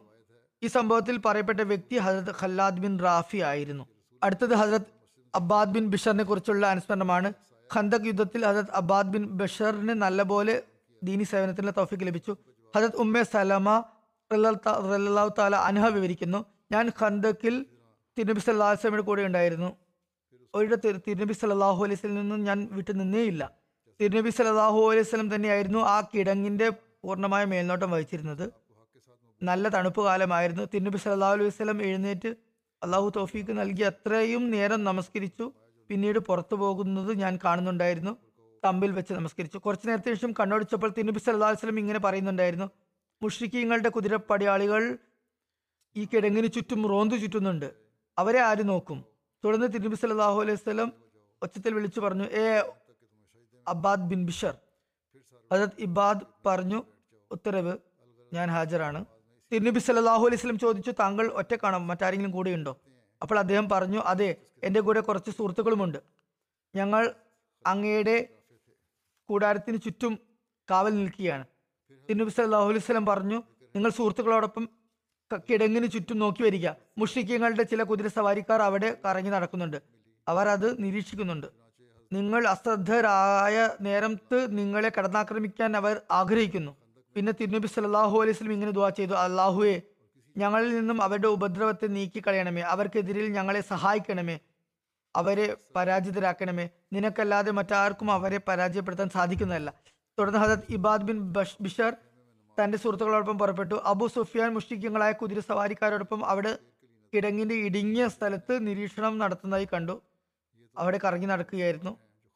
[0.62, 3.85] ഈ സംഭവത്തിൽ പറയപ്പെട്ട വ്യക്തി ഹജരത് ഖല്ലാദ് ബിൻ റാഫി ആയിരുന്നു.
[4.22, 4.90] അടുത്തത് ഹജരത്
[5.35, 7.29] അബ്ബാദ് ബിൻ ബിഷറിനെ കുറിച്ചുള്ള അനുസ്മരണമാണ്.
[7.70, 10.55] ഖന്തക് യുദ്ധത്തിൽ ഹജരത് അബ്ബാദ് ബിൻ ബഷറിന് നല്ലപോലെ
[11.02, 12.33] ദീനി സേവനത്തിന് തൗഫിക്ക് ലഭിച്ചു.
[12.74, 13.68] ഹജരത് ഉമ്മെ സലമ
[14.31, 16.40] റല്ലാഹു താല അൻഹ വിവരിക്കുന്നു
[16.72, 17.55] ഞാൻ ഖന്തക്കിൽ
[18.16, 19.70] തിരുനബി സല്ലാസ്ലമിയുടെ കൂടെ ഉണ്ടായിരുന്നു.
[20.57, 23.42] ഒരിടത്ത് തിരുനബി സല്ലാഹു അലൈഹി നിന്നും ഞാൻ വിട്ടു നിന്നേയില്ല.
[24.01, 28.45] തിരുനബി സല്ലാഹു അലൈഹി സ്വലം തന്നെയായിരുന്നു ആ കിടങ്ങിന്റെ പൂർണമായ മേൽനോട്ടം വഹിച്ചിരുന്നത്.
[29.42, 30.64] നല്ല തണുപ്പ് കാലമായിരുന്നു.
[30.75, 32.31] തിരുനബി സല്ലാഹു അലൈഹി സ്വലം എഴുന്നേറ്റ്
[32.83, 35.53] അള്ളാഹു തോഫീക്ക് നൽകി അത്രയും നേരം നമസ്കരിച്ചു.
[35.88, 38.16] പിന്നീട് പുറത്തു പോകുന്നത് ഞാൻ കാണുന്നുണ്ടായിരുന്നു.
[38.64, 39.59] തമ്പിൽ വെച്ച് നമസ്കരിച്ചു.
[39.59, 42.69] കുറച്ചു നേരത്തിന് ശേഷം കണ്ണോടിച്ചപ്പോൾ തിരുനബി സല്ലാ വസ്ലം ഇങ്ങനെ പറയുന്നുണ്ടായിരുന്നു.
[43.23, 44.99] മുഷ്രിഖീങ്ങളുടെ കുതിരപ്പടയാളികൾ
[45.97, 47.69] ഈ കിടങ്ങിന് ചുറ്റും റോന്തു ചുറ്റുന്നുണ്ട്.
[48.19, 49.15] അവരെ ആര് നോക്കും?
[49.46, 50.88] തുടർന്ന് തിരുനബി സല്ലാഹു അലൈഹി സ്വലം
[51.42, 52.44] ഒച്ചത്തിൽ വിളിച്ചു പറഞ്ഞു ഏ
[53.72, 54.54] അബ്ബാദ് ബിൻ ബിഷർ.
[55.52, 56.78] ഹജത് ഇബാദ് പറഞ്ഞു
[57.30, 57.74] ഉത്തരവ്
[58.35, 59.00] ഞാൻ ഹാജരാണ്.
[59.52, 62.72] തിരുനബി സല്ലാഹു അലൈഹി സ്വലം ചോദിച്ചു താങ്കൾ ഒറ്റക്കാണോ മറ്റാരെങ്കിലും കൂടെ ഉണ്ടോ
[63.22, 64.30] അപ്പോൾ അദ്ദേഹം പറഞ്ഞു അതെ
[64.64, 65.98] എന്റെ കൂടെ കുറച്ച് സുഹൃത്തുക്കളുമുണ്ട്.
[66.74, 67.14] ഞങ്ങൾ
[67.66, 68.16] അങ്ങയുടെ
[69.28, 70.18] കൂടാരത്തിന് ചുറ്റും
[70.70, 71.44] കാവൽ നിൽക്കുകയാണ്.
[72.09, 73.42] തിരുനബി സല്ലാഹു അലൈഹി സ്വലം പറഞ്ഞു
[73.74, 74.68] നിങ്ങൾ സുഹൃത്തുക്കളോടൊപ്പം
[75.35, 76.71] കിടങ്ങിന് ചുറ്റും നോക്കി വരിക.
[76.99, 79.77] മുഷ്രിക്കങ്ങളുടെ ചില കുതിര സവാരിക്കാർ അവിടെ കറങ്ങി നടക്കുന്നുണ്ട്.
[80.29, 81.47] അവർ അത് നിരീക്ഷിക്കുന്നുണ്ട്.
[82.12, 86.77] നിങ്ങൾ അശ്രദ്ധരായ നേരത്ത് നിങ്ങളെ കടന്നാക്രമിക്കാൻ അവർ ആഗ്രഹിക്കുന്നു.
[87.15, 89.12] പിന്നെ തിരുനബി സല്ലാഹു സ്വലം ഇങ്ങനെ ദുവാ ചെയ്തു.
[89.12, 89.83] അള്ളാഹുവെ
[90.37, 94.39] ഞങ്ങളിൽ നിന്നും അവരുടെ ഉപദ്രവത്തെ നീക്കി കളയണമേ അവർക്കെതിരിൽ ഞങ്ങളെ സഹായിക്കണമേ.
[95.17, 96.69] അവരെ പരാജിതരാക്കണമേ.
[96.93, 99.73] നിനക്കല്ലാതെ മറ്റാർക്കും അവരെ പരാജയപ്പെടുത്താൻ സാധിക്കുന്നതല്ല.
[100.19, 101.97] തുടർന്ന് ഹജത് ഇബാദ് ബിൻ ബഷ് ബിഷർ
[102.61, 103.74] തന്റെ സുഹൃത്തുക്കളോടൊപ്പം പുറപ്പെട്ടു.
[103.84, 106.52] അബു സുഫിയാൻ മുഷ്ടിക്കങ്ങളായ കുതിര സവാരിക്കാരോടൊപ്പം അവിടെ
[107.14, 110.02] കിടങ്ങിന്റെ ഇടുങ്ങിയ സ്ഥലത്ത് നിരീക്ഷണം നടത്തുന്നതായി കണ്ടു.
[110.78, 111.92] അവിടെ കറങ്ങി നടക്കുകയായിരുന്നു.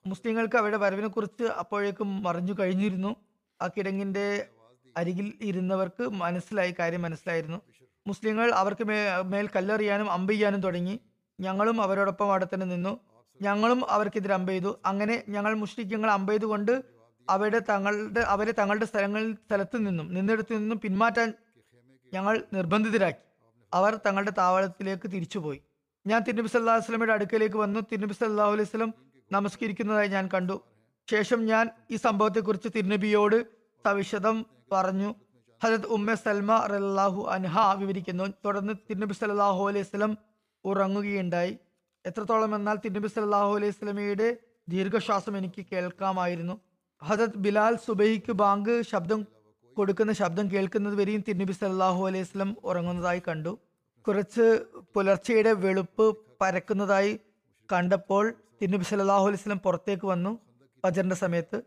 [0.06, 3.16] മുസ്ലിങ്ങൾക്ക് അവരുടെ വരവിനെ കുറിച്ച് അപ്പോഴേക്കും മറിഞ്ഞു കഴിഞ്ഞിരുന്നു.
[3.62, 4.46] ആ കിടങ്ങിന്റെ
[4.96, 7.58] അരികിൽ ഇരുന്നവർക്ക് മനസ്സിലായി കാര്യം മനസ്സിലായിരുന്നു.
[8.06, 11.00] മുസ്ലിങ്ങൾ അവർക്ക് മേ മേൽ കല്ലെറിയാനും അമ്പെയ്യാനും തുടങ്ങി.
[11.40, 13.00] ഞങ്ങളും അവരോടൊപ്പം അവിടെ തന്നെ നിന്നു.
[13.42, 16.72] ഞങ്ങളും അവർക്കെതിരെ അമ്പെയ്തു അങ്ങനെ ഞങ്ങൾ മുഷ്ടിക്കങ്ങൾ അമ്പ് ചെയ്തുകൊണ്ട്
[17.28, 21.32] അവരുടെ തങ്ങളുടെ അവരെ തങ്ങളുടെ സ്ഥലങ്ങളിൽ സ്ഥലത്ത് നിന്നും നിന്നിടത്തു നിന്നും പിന്മാറ്റാൻ
[22.14, 23.22] ഞങ്ങൾ നിർബന്ധിതരാക്കി.
[23.74, 25.60] അവർ തങ്ങളുടെ താവളത്തിലേക്ക് തിരിച്ചുപോയി.
[26.06, 27.80] ഞാൻ തിരുനബി സല്ലാഹു വസ്ലമിയുടെ അടുക്കലേക്ക് വന്നു.
[27.80, 28.94] തിരുനബി സല്ലാഹു അലൈഹി സ്വലം
[29.32, 30.60] നമസ്കരിക്കുന്നതായി ഞാൻ കണ്ടു.
[31.10, 33.46] ശേഷം ഞാൻ ഈ സംഭവത്തെക്കുറിച്ച് തിരുനബിയോട്
[33.86, 35.14] സവിശദം പറഞ്ഞു.
[35.64, 38.24] ഹജത് ഉമ്മ സൽമ റല്ലാഹു അൻഹ വിവരിക്കുന്നു.
[38.24, 40.18] തുടർന്ന് തിരുനബി സല്ലാഹു അലൈഹി സ്വലം
[40.64, 41.58] ഉറങ്ങുകയുണ്ടായി.
[42.06, 44.36] എത്രത്തോളം എന്നാൽ തിരുനബി സല്ലാഹു അലൈഹി സ്വലമയുടെ
[44.68, 46.60] ദീർഘശ്വാസം എനിക്ക് കേൾക്കാമായിരുന്നു.
[47.02, 49.20] ഹജത് ബിലാൽ സുബൈക്ക് ബാങ്ക് ശബ്ദം
[49.76, 53.52] കൊടുക്കുന്ന ശബ്ദം കേൾക്കുന്നത് വരെയും തിരുനബി സല്ലാഹു അലൈഹി സ്വലം ഉറങ്ങുന്നതായി കണ്ടു.
[54.06, 54.46] കുറച്ച്
[54.94, 56.06] പുലർച്ചയുടെ വെളുപ്പ്
[56.40, 57.12] പരക്കുന്നതായി
[57.68, 58.24] കണ്ടപ്പോൾ
[58.60, 60.32] തിരുനബി സല്ലാഹു അലൈഹി സ്വലം പുറത്തേക്ക് വന്നു
[60.84, 61.58] ഫജറിന്റെ സമയത്ത്.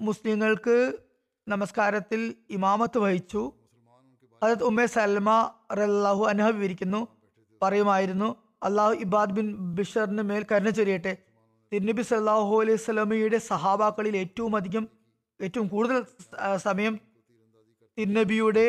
[0.00, 0.76] മുസ്ലിങ്ങൾക്ക്
[1.46, 2.20] നമസ്കാരത്തിൽ
[2.56, 3.42] ഇമാമത്ത് വഹിച്ചു.
[4.42, 5.30] ഹജത് ഉമ്മ സൽമ
[5.80, 7.00] റല്ലാഹു അനഹ വിവരിക്കുന്നു
[7.60, 8.28] പറയുമായിരുന്നു
[8.68, 9.46] അള്ളാഹു ഇബാദ് ബിൻ
[9.76, 11.12] ബിഷറിന് മേൽ കരുണ ചൊരിയട്ടെ
[11.72, 14.84] തിരുനബി സല്ലാഹു അലൈഹി സ്വലമയുടെ സഹാബാക്കളിൽ ഏറ്റവും അധികം
[15.40, 16.00] ഏറ്റവും കൂടുതൽ
[16.66, 16.94] സമയം
[17.98, 18.64] തിരുനബിയുടെ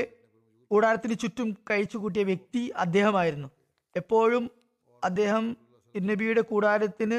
[0.71, 3.49] കൂടാരത്തിന് ചുറ്റും കഴിച്ചു കൂട്ടിയ വ്യക്തി അദ്ദേഹമായിരുന്നു.
[3.95, 4.51] എപ്പോഴും
[5.03, 5.43] അദ്ദേഹം
[5.95, 7.17] തിരുനബിയുടെ കൂടാരത്തിന്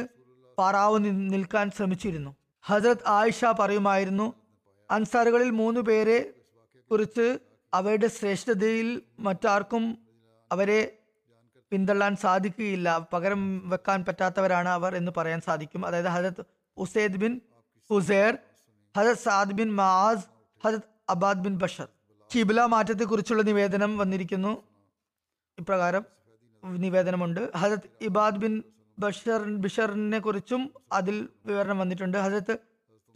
[0.58, 0.98] പാറാവ്
[1.34, 2.32] നിൽക്കാൻ ശ്രമിച്ചിരുന്നു.
[2.64, 4.26] ഹസരത് ആയിഷ പറയുമായിരുന്നു
[4.90, 6.18] അൻസാറുകളിൽ മൂന്ന് പേരെ
[6.90, 7.26] കുറിച്ച്
[7.72, 9.84] അവരുടെ ശ്രേഷ്ഠതയിൽ മറ്റാർക്കും
[10.50, 10.80] അവരെ
[11.70, 13.08] പിന്തള്ളാൻ സാധിക്കുകയില്ല.
[13.12, 15.86] പകരം വെക്കാൻ പറ്റാത്തവരാണ് അവർ എന്ന് പറയാൻ സാധിക്കും.
[15.86, 16.44] അതായത് Hazrat
[16.76, 17.40] Usaid bin
[17.90, 18.38] Husair
[18.96, 20.26] Hazrat Saad bin Maaz
[20.66, 21.88] Hazrat Abad bin Bashar.
[22.34, 24.62] കിബില മാറ്റത്തെക്കുറിച്ചുള്ള നിവേദനം വന്നിരിക്കുന്നു.
[25.58, 26.04] ഇപ്രകാരം
[26.64, 27.56] നിവേദനമുണ്ട്.
[27.56, 28.62] ഹജത് ഇബാദ് ബിൻ
[28.98, 32.18] ബഷർ ബിഷറിനെ കുറിച്ചും അതിൽ വിവരണം വന്നിട്ടുണ്ട്.
[32.18, 32.58] ഹജത്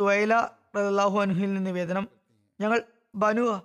[0.01, 2.09] തുവൈല റലാഹു അൻഹിൽ നിവേദനം.
[2.61, 2.83] ഞങ്ങൾ
[3.15, 3.61] ബനു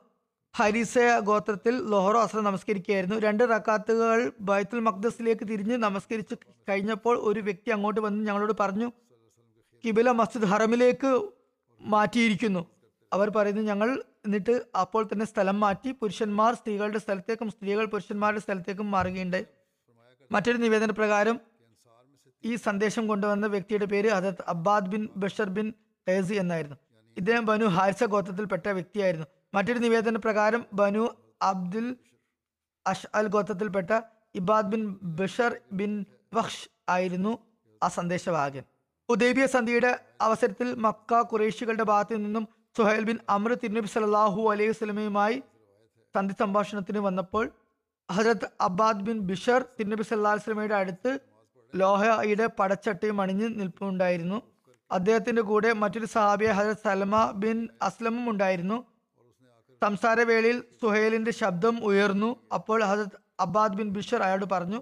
[0.56, 3.16] ഹരിസ ഗോത്രത്തിൽ ലോഹറോ അസ്ര നമസ്കരിക്കുകയായിരുന്നു.
[3.20, 6.36] രണ്ട് റക്കാത്തുകൾ ബൈത്തുൽ മക്ദസിലേക്ക് തിരിഞ്ഞ് നമസ്കരിച്ച്
[6.70, 8.92] കഴിഞ്ഞപ്പോൾ ഒരു വ്യക്തി അങ്ങോട്ട് വന്ന് ഞങ്ങളോട് പറഞ്ഞു
[9.86, 11.12] കിബില മസ്ജിദ് ഹറമിലേക്ക്
[11.82, 12.62] മാറ്റിയിരിക്കുന്നു.
[13.14, 19.46] അവർ പറയുന്നു ഞങ്ങൾ എന്നിട്ട് അപ്പോൾ തന്നെ സ്ഥലം മാറ്റി പുരുഷന്മാർ സ്ത്രീകളുടെ സ്ഥലത്തേക്കും സ്ത്രീകൾ പുരുഷന്മാരുടെ സ്ഥലത്തേക്കും മാറുകയുണ്ടായി.
[20.32, 21.40] മറ്റൊരു നിവേദന പ്രകാരം
[22.46, 25.74] ഈ സന്ദേശം കൊണ്ടുവന്ന വ്യക്തിയുടെ പേര് Hazrat Abbad bin Bashar bin
[26.10, 26.78] Qaisi എന്നായിരുന്നു.
[27.18, 29.28] ഇദ്ദേഹം ബനു ഹാരിസ ഗോത്രത്തിൽപ്പെട്ട വ്യക്തിയായിരുന്നു.
[29.54, 31.10] മറ്റൊരു നിവേദന പ്രകാരം ബനു
[31.42, 31.96] അബ്ദുൽ
[32.88, 34.02] അഷ് അൽ ഗോത്രത്തിൽപ്പെട്ട
[34.36, 37.40] Ibad bin Bashar bin Waqsh ആയിരുന്നു
[37.84, 38.64] ആ സന്ദേശവാഹകൻ.
[39.10, 42.48] ഉദൈബിയ സന്ധിയുടെ അവസരത്തിൽ മക്ക കുറേശികളുടെ ഭാഗത്തു നിന്നും
[42.78, 45.44] സുഹൈൽ ബിൻ അമർ തിരുനബി സലാഹു അലൈഹി വസല്ലമയുമായി
[46.16, 47.52] സന്ധി സംഭാഷണത്തിന് വന്നപ്പോൾ
[48.12, 51.20] ഹജരത് അബ്ബാദ് ബിൻ ബിഷർ തിരുനബി സല്ലാ അലൈഹി വസല്ലമയുടെ അടുത്ത്
[51.76, 54.42] ലോഹയുടെ പടച്ചട്ടയും അണിഞ്ഞ് നിൽപ്പുണ്ടായിരുന്നു.
[54.92, 58.93] അദ്ദേഹത്തിന്റെ കൂടെ മറ്റൊരു സഹാബിയ ഹജരത് സലമ ബിൻ അസ്ലമും ഉണ്ടായിരുന്നു.
[59.84, 62.30] സംസാരവേളയിൽ സുഹൈലിന്റെ ശബ്ദം ഉയർന്നു.
[62.58, 64.80] അപ്പോൾ ഹജരത് അബ്ബാദ് ബിൻ ബിഷർ അയാളോട് പറഞ്ഞു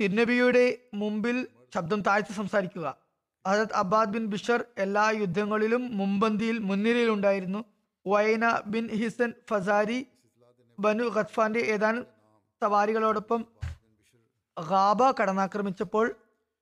[0.00, 0.64] തിരുനബിയുടെ
[1.00, 1.36] മുമ്പിൽ
[1.74, 2.86] ശബ്ദം താഴ്ത്തി സംസാരിക്കുക.
[3.44, 7.60] ഹജരത് അബ്ബാദ് ബിൻ ബിഷർ എല്ലാ യുദ്ധങ്ങളിലും മുമ്പന്തിയിൽ മുൻനിരയിൽ ഉണ്ടായിരുന്നു
[8.06, 9.98] വൈന ബിൻ ഹിസൻ ഫസാരി
[10.78, 12.04] ബനു ഖത്ഫാന്റെ ഏതാനും
[12.62, 13.40] സവാരികളോടൊപ്പം
[14.56, 16.06] ഗാബ കടന്നാക്രമിച്ചപ്പോൾ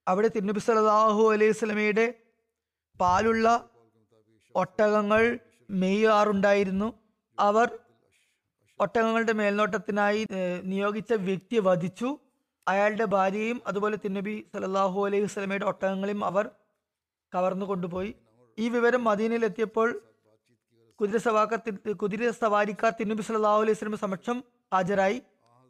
[0.06, 2.06] അവിടെ തിരുനബി സലാഹു അലൈഹി സ്വലമയുടെ
[3.00, 3.46] പാലുള്ള
[4.54, 5.22] ഒട്ടകങ്ങൾ
[5.68, 6.88] മെയ്യാറുണ്ടായിരുന്നു.
[7.38, 7.68] അവർ
[8.80, 10.20] ഒട്ടകങ്ങളുടെ മേൽനോട്ടത്തിനായി
[10.70, 12.08] നിയോഗിച്ച വ്യക്തിയെ വധിച്ചു.
[12.66, 16.44] അയാളുടെ ഭാര്യയും അതുപോലെ തിന്നബി സല്ലല്ലാഹു അലൈഹി വസല്ലമയുടെ ഒട്ടകങ്ങളെയും അവർ
[17.32, 18.10] കവർന്നു കൊണ്ടുപോയി.
[18.58, 19.88] ഈ വിവരം മദീനയിൽ എത്തിയപ്പോൾ
[21.00, 21.54] കുതിര സവാക്ക
[22.02, 24.38] കുതിര സവാരിക്കാർ തിന്നബി സല്ലല്ലാഹു അലൈഹി വസല്ലമ സമക്ഷം
[24.74, 25.18] ഹാജരായി.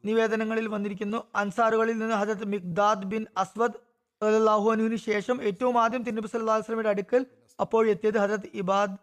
[0.05, 3.79] നിവേദനങ്ങളിൽ വന്നിരിക്കുന്നു അൻസാറുകളിൽ നിന്ന് ഹജരത് മിഗ്ദാദ് ബിൻ അസ്വദ്
[4.23, 7.23] സല്ലല്ലാഹു അനുവിന് ശേഷം ഏറ്റവും ആദ്യം തിന്നബി അലൈഹി വസല്ലമയുടെ അടുക്കൽ
[7.59, 8.97] അപ്പോഴെത്തിയത് ഹജത് ഇബാദ്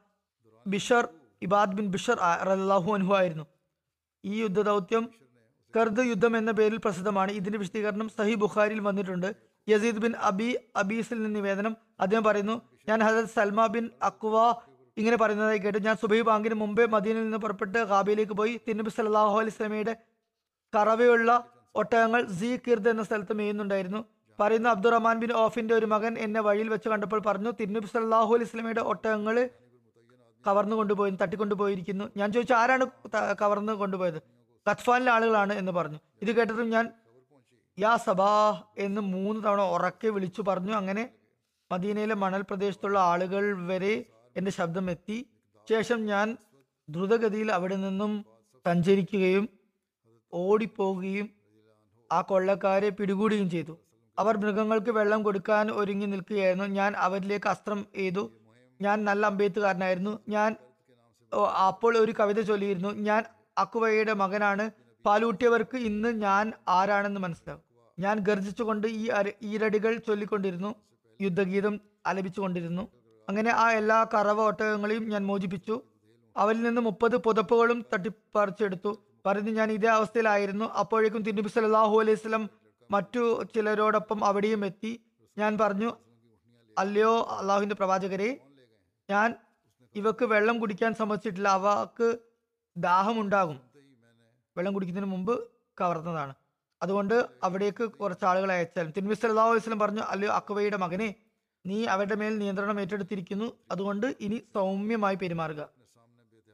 [0.66, 1.06] ബിഷർ
[1.42, 3.46] ഇബാദ് ബിൻ ബിഷർ അറല്ലാഹു അനുഹു ആയിരുന്നു.
[4.24, 5.04] ഈ യുദ്ധ ദൗത്യം
[5.76, 7.32] കർദ് യുദ്ധം എന്ന പേരിൽ പ്രസിദ്ധമാണ്.
[7.32, 9.30] ഇതിന്റെ വിശദീകരണം സഹി ബുഖാരിയിൽ വന്നിട്ടുണ്ട്.
[9.68, 11.74] യസീദ് ബിൻ അബി അബീസിൽ നിന്ന് നിവേദനം.
[12.00, 12.56] അദ്ദേഹം പറയുന്നു
[12.90, 14.36] ഞാൻ ഹസരത് സൽമ ബിൻ അക്വ
[14.98, 15.80] ഇങ്ങനെ പറയുന്നതായി കേട്ടു.
[15.88, 18.54] ഞാൻ സുബൈ ബാങ്കിന് മുമ്പേ മദീനിൽ നിന്ന് പുറപ്പെട്ട് ഖാബിയിലേക്ക് പോയി.
[18.68, 19.94] തിരുനബി സല്ലല്ലാഹു അലൈഹി സ്വലമിയുടെ
[20.76, 21.30] കറവയുള്ള
[21.76, 24.02] ഒട്ടകങ്ങൾ സീ കിർദ് എന്ന സ്ഥലത്ത് മേയുന്നുണ്ടായിരുന്നു.
[24.40, 29.50] പറയുന്ന അബ്ദുറഹ്മാൻ ബിൻ ഓഫിന്റെ ഒരു മകൻ എന്നെ വഴിയിൽ വെച്ച് കണ്ടപ്പോൾ പറഞ്ഞു തിരുനബി സല്ലല്ലാഹു അലൈഹി ഒട്ടകങ്ങൾ
[30.46, 32.06] കവർന്നു കൊണ്ടുപോയി തട്ടിക്കൊണ്ടുപോയിരിക്കുന്നു.
[32.18, 32.86] ഞാൻ ചോദിച്ചു ആരാണ്
[33.42, 34.22] കവർന്ന് കൊണ്ടുപോയത്?
[34.70, 36.00] ഖത്ഫാനിലെ ആളുകളാണ് എന്ന് പറഞ്ഞു.
[36.22, 36.92] ഇത് കേട്ടതും ഞാൻ
[37.80, 40.72] യാ സബാ എന്ന് മൂന്ന് തവണ ഉറക്കെ വിളിച്ചു പറഞ്ഞു.
[40.72, 41.10] അങ്ങനെ
[41.72, 44.06] മദീനയിലെ മണൽ പ്രദേശത്തുള്ള ആളുകൾ വരെ
[44.38, 45.26] എന്റെ ശബ്ദം എത്തി.
[45.70, 46.38] ശേഷം ഞാൻ
[46.90, 48.26] ദ്രുതഗതിയിൽ അവിടെ നിന്നും
[48.66, 49.50] സഞ്ചരിക്കുകയും
[50.34, 51.30] ഓടിപ്പോവുകയും
[52.12, 53.78] ആ കൊള്ളക്കാരെ പിടികൂടുകയും ചെയ്തു.
[54.20, 56.66] അവർ മൃഗങ്ങൾക്ക് വെള്ളം കൊടുക്കാൻ ഒരുങ്ങി നിൽക്കുകയായിരുന്നു.
[56.66, 58.32] ഞാൻ അവരിലേക്ക് അസ്ത്രം എയ്തു
[58.82, 60.20] ഞാൻ നല്ല അമ്പെയ്ത്തുകാരനായിരുന്നു.
[60.30, 60.56] ഞാൻ
[61.68, 62.90] അപ്പോൾ ഒരു കവിത ചൊല്ലിയിരുന്നു.
[62.90, 63.24] ഞാൻ
[63.58, 64.72] അക്കുവയുടെ മകനാണ്.
[65.06, 67.64] പാലൂട്ടിയവർക്ക് ഇന്ന് ഞാൻ ആരാണെന്ന് മനസ്സിലാവും.
[68.00, 69.10] ഞാൻ ഗർജിച്ചുകൊണ്ട് ഈ
[69.42, 70.76] ഈരടികൾ ചൊല്ലിക്കൊണ്ടിരുന്നു.
[71.22, 72.90] യുദ്ധഗീതം ആലപിച്ചുകൊണ്ടിരുന്നു
[73.30, 75.82] അങ്ങനെ ആ എല്ലാ കറവ ഒട്ടകങ്ങളെയും ഞാൻ മോചിപ്പിച്ചു.
[76.38, 78.92] അവരിൽ നിന്ന് മുപ്പത് പുതപ്പുകളും തട്ടിപ്പറിച്ചെടുത്തു.
[79.26, 80.66] പറഞ്ഞു ഞാൻ ഇതേ അവസ്ഥയിലായിരുന്നു.
[80.66, 82.50] അപ്പോഴേക്കും തിരുനബി സല്ലാഹു അലൈഹി സ്വലം
[82.92, 85.02] മറ്റു ചിലരോടൊപ്പം അവിടെയും എത്തി.
[85.38, 85.92] ഞാൻ പറഞ്ഞു
[86.78, 88.38] അല്ലയോ അള്ളാഹുവിന്റെ പ്രവാചകരെ
[89.10, 89.36] ഞാൻ
[89.96, 91.48] ഇവക്ക് വെള്ളം കുടിക്കാൻ സമ്മതിച്ചിട്ടില്ല.
[91.48, 92.18] അവക്ക്
[92.78, 93.62] ദാഹമുണ്ടാകും.
[94.58, 95.48] വെള്ളം കുടിക്കുന്നതിന് മുമ്പ്
[95.82, 96.34] കവർന്നതാണ്.
[96.82, 98.94] അതുകൊണ്ട് അവിടേക്ക് കുറച്ച് ആളുകളെ അയച്ചാലും.
[98.98, 101.16] തിരുമി സല്ലാഹു വസ്ലം പറഞ്ഞു അല്ലയോ അക്വയുടെ മകനെ
[101.66, 103.54] നീ അവരുടെ മേൽ നിയന്ത്രണം ഏറ്റെടുത്തിരിക്കുന്നു.
[103.72, 105.70] അതുകൊണ്ട് ഇനി സൗമ്യമായി പെരുമാറുക.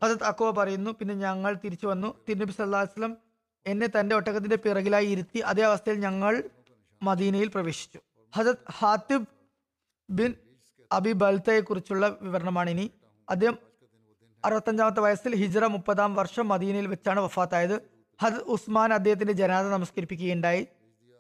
[0.04, 2.26] ഹസത്ത് അക്വ പറയുന്നു പിന്നെ ഞങ്ങൾ തിരിച്ചു വന്നു.
[2.30, 3.18] തിരുനബി സല്ലാഹു വസ്ലം
[3.66, 6.44] എന്നെ തന്റെ ഒട്ടകത്തിന്റെ പിറകിലായി ഇരുത്തി അതേ അവസ്ഥയിൽ ഞങ്ങൾ
[7.04, 8.00] മദീനയിൽ പ്രവേശിച്ചു.
[8.36, 9.28] ഹസത്ത് ഹാത്തിബ്
[10.10, 10.36] ബിൻ
[10.92, 12.92] അബി ബൽത്തയെ കുറിച്ചുള്ള വിവരണമാണ് ഇനി
[13.30, 13.58] അദ്ദേഹം
[14.46, 17.82] അറുപത്തഞ്ചാമത്തെ വയസ്സിൽ ഹിജ്റ മുപ്പതാം വർഷം മദീനയിൽ വെച്ചാണ് വഫാത്തായത്.
[18.22, 20.68] ഹദ് ഉസ്മാൻ അദ്ദേഹത്തിന്റെ ജനാദ നമസ്കരിപ്പിക്കുകയുണ്ടായി.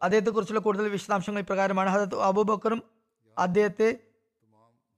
[0.03, 1.89] അദ്ദേഹത്തെക്കുറിച്ചുള്ള കൂടുതൽ വിശദാംശങ്ങൾ ഇപ്രകാരമാണ്.
[1.89, 2.83] ഹദത്ത് അബൂബക്കറും
[3.37, 3.99] അദ്ദേഹത്തെ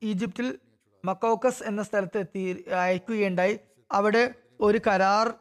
[0.03, 0.59] ഈജിപ്തിൽ
[1.05, 3.59] മക്കോക്കസ് എന്ന സ്ഥലത്ത് എത്തി അയക്കുകയുണ്ടായി.
[3.91, 5.33] അവിടെ ഒരു കരാർ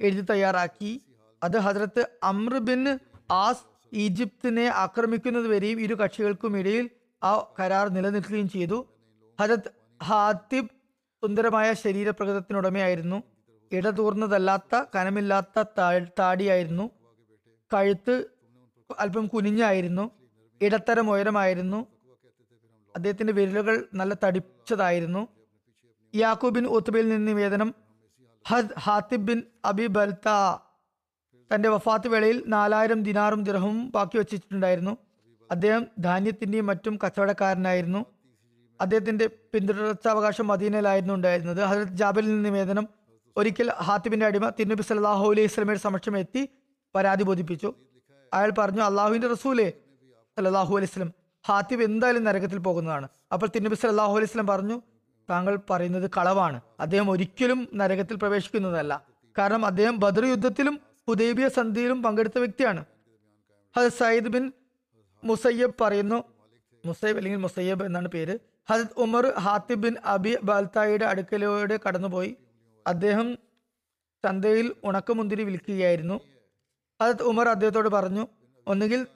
[0.00, 1.02] എഴുതി തയ്യാറാക്കി.
[1.42, 2.98] അത് ഹജ്രത്ത് അമ്ര ബിൻ
[3.30, 6.90] ആസ് ഈജിപ്തിനെ ആക്രമിക്കുന്നത് വരെയും ഇരു കക്ഷികൾക്കും ഇടയിൽ
[7.22, 8.86] ആ കരാർ നിലനിൽക്കുകയും ചെയ്തു.
[9.40, 9.70] ഹജത്
[10.04, 10.68] ഹാത്തിബ്
[11.22, 13.22] സുന്ദരമായ ശരീരപ്രകൃതത്തിനുടമയായിരുന്നു.
[13.72, 15.64] ഇടതൂർന്നതല്ലാത്ത കനമില്ലാത്ത
[16.18, 16.90] താടിയായിരുന്നു.
[17.74, 18.24] കഴുത്ത്
[18.98, 20.10] അല്പം കുനിഞ്ഞായിരുന്നു.
[20.62, 21.86] ഇടത്തരം ഉയരമായിരുന്നു.
[22.96, 25.28] അദ്ദേഹത്തിന്റെ വിരലുകൾ നല്ല തടിച്ചതായിരുന്നു.
[26.14, 27.74] യാക്കൂബിൻ ഉത്തുബയിൽ നിന്ന് നിവേദനം.
[28.48, 30.28] ഹദ് ഹാത്തിബ് ബിൻ അബി ബൽത്ത
[31.54, 34.96] തന്റെ വഫാത്ത് വേളയിൽ നാലായിരം ദിനാറും ദിർഹവും ബാക്കി വച്ചിട്ടുണ്ടായിരുന്നു
[35.50, 38.06] അദ്ദേഹം ധാന്യത്തിന്റെയും മറ്റും കച്ചവടക്കാരനായിരുന്നു.
[38.80, 41.60] അദ്ദേഹത്തിന്റെ പിന്തുടർച്ചാവകാശം മദീനയിലായിരുന്നു ഉണ്ടായിരുന്നത്.
[41.60, 42.88] ഹജരത് ജാബലിൽ നിന്ന് നിവേദനം
[43.36, 46.48] ഒരിക്കൽ ഹാത്തിബിന്റെ അടിമ തിരുനബി സല്ലാഹു അലൈഹി സ്വലമയുടെ സമക്ഷം എത്തി
[46.94, 47.74] പരാതി ബോധിപ്പിച്ചു.
[48.34, 49.72] അയാൾ പറഞ്ഞു അള്ളാഹുവിന്റെ റസൂലെ
[50.38, 51.12] സല്ലാഹു അലൈഹി സ്വലം
[51.46, 53.08] ഹാത്തിബ് എന്തായാലും നരകത്തിൽ പോകുന്നതാണ്.
[53.32, 54.82] അപ്പോൾ തിരുനബി സല്ലാഹു അലൈഹി സ്വലം പറഞ്ഞു
[55.30, 56.60] താങ്കൾ പറയുന്നത് കളവാണ്.
[56.80, 59.06] അദ്ദേഹം ഒരിക്കലും നരകത്തിൽ പ്രവേശിക്കുന്നതല്ല.
[59.38, 62.84] കാരണം അദ്ദേഹം ബദർ യുദ്ധത്തിലും ഹുദൈബിയ സന്ധിയിലും പങ്കെടുത്ത വ്യക്തിയാണ്.
[63.76, 64.52] ഹജത് സയ്യിദ് ബിൻ
[65.24, 66.24] മുസയ്യബ് പറയുന്നു.
[66.86, 68.38] മുസൈബ് അല്ലെങ്കിൽ മുസയ്യബ് എന്നാണ് പേര്.
[68.70, 72.36] ഹജത് ഉമർ ഹാത്തിബ് ബിൻ അബി ബാൽത്തായിയുടെ അടുക്കലൂടെ കടന്നുപോയി.
[72.86, 73.34] അദ്ദേഹം
[74.24, 76.20] ചന്തയിൽ ഉണക്കമുന്തിരി വിൽക്കുകയായിരുന്നു.
[77.02, 78.26] ഹജത് ഉമർ അദ്ദേഹത്തോട് പറഞ്ഞു
[78.66, 79.06] ഒന്നുകിൽ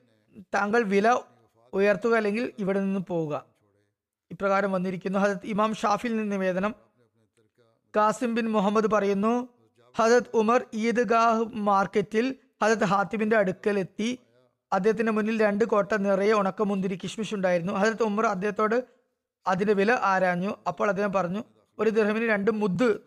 [0.54, 1.18] താങ്കൾ വില
[1.72, 3.44] ഉയർത്തുക അല്ലെങ്കിൽ ഇവിടെ നിന്ന് പോവുക.
[4.30, 5.18] ഇപ്രകാരം വന്നിരിക്കുന്നു.
[5.18, 6.74] ഹജത് ഇമാം ഷാഫിൽ നിന്ന് നിവേദനം.
[7.96, 9.48] കാസിം ബിൻ മുഹമ്മദ് പറയുന്നു
[9.96, 13.86] ഹജത് ഉമർ ഈദ്ഗാഹ് മാർക്കറ്റിൽ ഹജത് ഹാത്തിബിന്റെ അടുക്കൽ
[14.72, 17.72] എത്തി അദ്ദേഹത്തിന്റെ മുന്നിൽ രണ്ട് കോട്ട നിറയെ ഉണക്കമുന്തിരി കിഷ്മിഷ് ഉണ്ടായിരുന്നു.
[17.72, 18.84] ഹജരത് ഉമർ അദ്ദേഹത്തോട്
[19.46, 20.56] അതിന്റെ വില ആരാഞ്ഞു.
[20.68, 21.44] അപ്പോൾ അദ്ദേഹം പറഞ്ഞു
[21.78, 22.98] ഒരു ദിർഹമിന് രണ്ട് മുദ്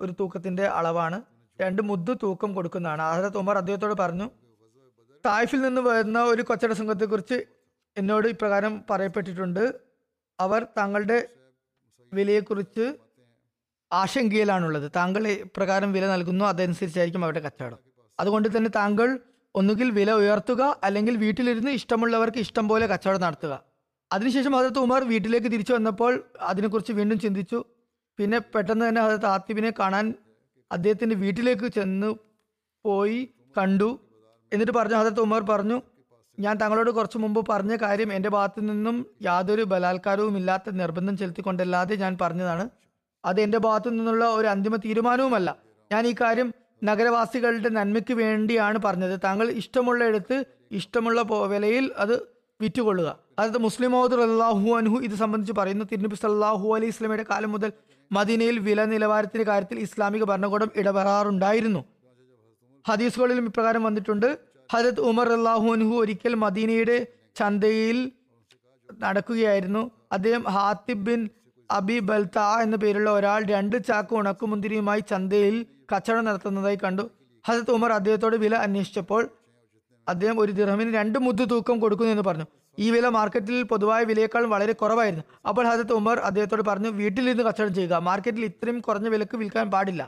[0.00, 1.22] ഒരു തൂക്കത്തിന്റെ അളവാണ്.
[1.60, 3.02] രണ്ട് മുദ് തൂക്കം കൊടുക്കുന്നതാണ്.
[3.02, 4.30] ഹജരത് ഉമർ അദ്ദേഹത്തോട് പറഞ്ഞു
[5.26, 7.44] തായ്ഫിൽ നിന്ന് വരുന്ന ഒരു കൊച്ചട സംഘത്തെക്കുറിച്ച്
[7.96, 9.74] എന്നോട് ഇപ്രകാരം പറയപ്പെട്ടിട്ടുണ്ട്.
[10.40, 11.28] അവർ താങ്കളുടെ
[12.12, 12.94] വിലയെക്കുറിച്ച്
[13.92, 14.92] ആശങ്കയിലാണുള്ളത്.
[14.96, 15.24] താങ്കൾ
[15.56, 17.78] പ്രകാരം വില നൽകുന്നു അതനുസരിച്ചായിരിക്കും അവരുടെ കച്ചവടം.
[18.20, 19.20] അതുകൊണ്ട് തന്നെ താങ്കൾ
[19.54, 23.62] ഒന്നുകിൽ വില ഉയർത്തുക അല്ലെങ്കിൽ വീട്ടിലിരുന്ന് ഇഷ്ടമുള്ളവർക്ക് ഇഷ്ടം പോലെ കച്ചവടം നടത്തുക.
[24.12, 27.64] അതിനുശേഷം ഹജരത്ത് ഉമർ വീട്ടിലേക്ക് തിരിച്ചു വന്നപ്പോൾ അതിനെക്കുറിച്ച് വീണ്ടും ചിന്തിച്ചു.
[28.18, 30.14] പിന്നെ പെട്ടെന്ന് തന്നെ ഹജരത്ത് ആത്തിബിനെ കാണാൻ
[30.72, 32.14] അദ്ദേഹത്തിന്റെ വീട്ടിലേക്ക് ചെന്ന്
[32.84, 33.28] പോയി
[33.58, 34.00] കണ്ടു.
[34.52, 35.82] എന്നിട്ട് പറഞ്ഞു ഹജരത്ത് ഉമർ പറഞ്ഞു
[36.40, 42.18] ഞാൻ തങ്ങളോട് കുറച്ച് മുമ്പ് പറഞ്ഞ കാര്യം എന്റെ ഭാഗത്തു നിന്നും യാതൊരു ബലാത്കാരവും ഇല്ലാത്ത നിർബന്ധം ചെലുത്തിക്കൊണ്ടല്ലാതെ ഞാൻ
[42.22, 42.70] പറഞ്ഞതാണ്.
[43.24, 45.56] അത് എന്റെ ഭാഗത്തു നിന്നുള്ള ഒരു അന്തിമ തീരുമാനവുമല്ല.
[45.92, 49.20] ഞാൻ ഈ കാര്യം നഗരവാസികളുടെ നന്മയ്ക്ക് വേണ്ടിയാണ് പറഞ്ഞത്.
[49.24, 52.22] താങ്കൾ ഇഷ്ടമുള്ള എടുത്ത് ഇഷ്ടമുള്ള വിലയിൽ അത്
[52.60, 53.18] വിറ്റുകൊള്ളുക.
[53.38, 55.84] അതായത് മുസ്ലിം മൗദ് അള്ളാഹു അനുഹു ഇത് സംബന്ധിച്ച് പറയുന്നു.
[55.92, 57.72] തിരുനബി സല്ലാഹു അലൈഹി ഇസ്ലമിയുടെ കാലം മുതൽ
[58.12, 61.84] മദീനയിൽ വില നിലവാരത്തിന്റെ കാര്യത്തിൽ ഇസ്ലാമിക ഭരണകൂടം ഇടപെടാറുണ്ടായിരുന്നു.
[62.88, 64.38] ഹദീസുകളിലും ഇപ്രകാരം വന്നിട്ടുണ്ട്.
[64.72, 67.06] ഹജത് ഉമർ അള്ളാഹു അനുഹു ഒരിക്കൽ മദീനയുടെ
[67.36, 68.12] ചന്തയിൽ
[68.98, 69.90] നടക്കുകയായിരുന്നു.
[70.12, 71.28] അദ്ദേഹം ഹാത്തിബ് ബിൻ
[71.70, 77.04] അബി ബൽത്ത എന്ന പേരുള്ള ഒരാൾ രണ്ട് ചാക്ക് ഉണക്കുമുന്തിരിയുമായി ചന്തയിൽ കച്ചവടം നടത്തുന്നതായി കണ്ടു.
[77.44, 79.22] ഹസത്ത് ഉമർ അദ്ദേഹത്തോട് വില അന്വേഷിച്ചപ്പോൾ
[80.08, 82.46] അദ്ദേഹം ഒരു ദിർഹമിന് രണ്ട് മുദ്ദു തൂക്കം കൊടുക്കുന്നു എന്ന് പറഞ്ഞു.
[82.78, 85.24] ഈ വില മാർക്കറ്റിൽ പൊതുവായ വിലയേക്കാൾ വളരെ കുറവായിരുന്നു.
[85.48, 87.94] അപ്പോൾ ഹസത്ത് ഉമർ അദ്ദേഹത്തോട് പറഞ്ഞു വീട്ടിൽ വീട്ടിലിരുന്ന് കച്ചവടം ചെയ്യുക.
[88.08, 90.02] മാർക്കറ്റിൽ ഇത്രയും കുറഞ്ഞ വിലക്ക് വിൽക്കാൻ പാടില്ല.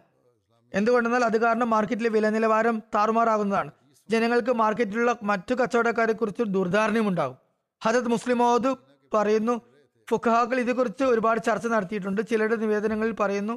[0.74, 3.70] എന്തുകൊണ്ടെന്നാൽ അത് കാരണം മാർക്കറ്റിലെ വില നിലവാരം താറുമാറാകുന്നതാണ്.
[4.08, 7.36] ജനങ്ങൾക്ക് മാർക്കറ്റിലുള്ള മറ്റു കച്ചവടക്കാരെ കുറിച്ച് ദുർധാരണയുമുണ്ടാകും
[7.82, 8.70] ഹജത് മുസ്ലിമോദ്
[9.14, 9.54] പറയുന്നു
[10.08, 12.20] ഫുഖാക്കൾ ഇതേക്കുറിച്ച് ഒരുപാട് ചർച്ച നടത്തിയിട്ടുണ്ട്.
[12.30, 13.54] ചിലരുടെ നിവേദനങ്ങളിൽ പറയുന്നു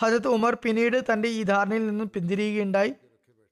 [0.00, 2.94] ഹജത് ഉമർ പിന്നീട് തന്റെ ഈ ധാരണയിൽ നിന്നും പിന്തിരിയുകയുണ്ടായി.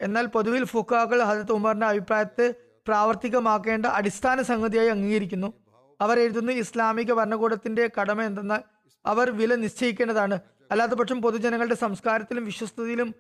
[0.01, 2.55] എന്നാൽ പൊതുവിൽ ഫുക്കാകൾ ഹജത് ഉമറിന്റെ അഭിപ്രായത്തെ
[2.87, 5.53] പ്രാവർത്തികമാക്കേണ്ട അടിസ്ഥാന സംഗതിയായി അംഗീകരിക്കുന്നു.
[6.01, 8.61] അവർ എഴുതുന്ന ഇസ്ലാമിക ഭരണകൂടത്തിന്റെ കടമ എന്തെന്നാൽ
[9.07, 10.39] അവർ വില നിശ്ചയിക്കേണ്ടതാണ്.
[10.71, 13.15] അല്ലാത്ത പക്ഷം പൊതുജനങ്ങളുടെ സംസ്കാരത്തിലും വിശ്വസ്തയിലും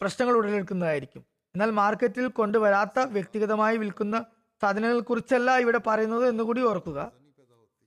[0.00, 1.20] പ്രശ്നങ്ങൾ ഉടലെടുക്കുന്നതായിരിക്കും.
[1.54, 4.24] എന്നാൽ മാർക്കറ്റിൽ കൊണ്ടുവരാത്ത വ്യക്തിഗതമായി വിൽക്കുന്ന
[4.62, 7.12] സാധനങ്ങളെ കുറിച്ചല്ല ഇവിടെ പറയുന്നത് എന്നുകൂടി ഓർക്കുക.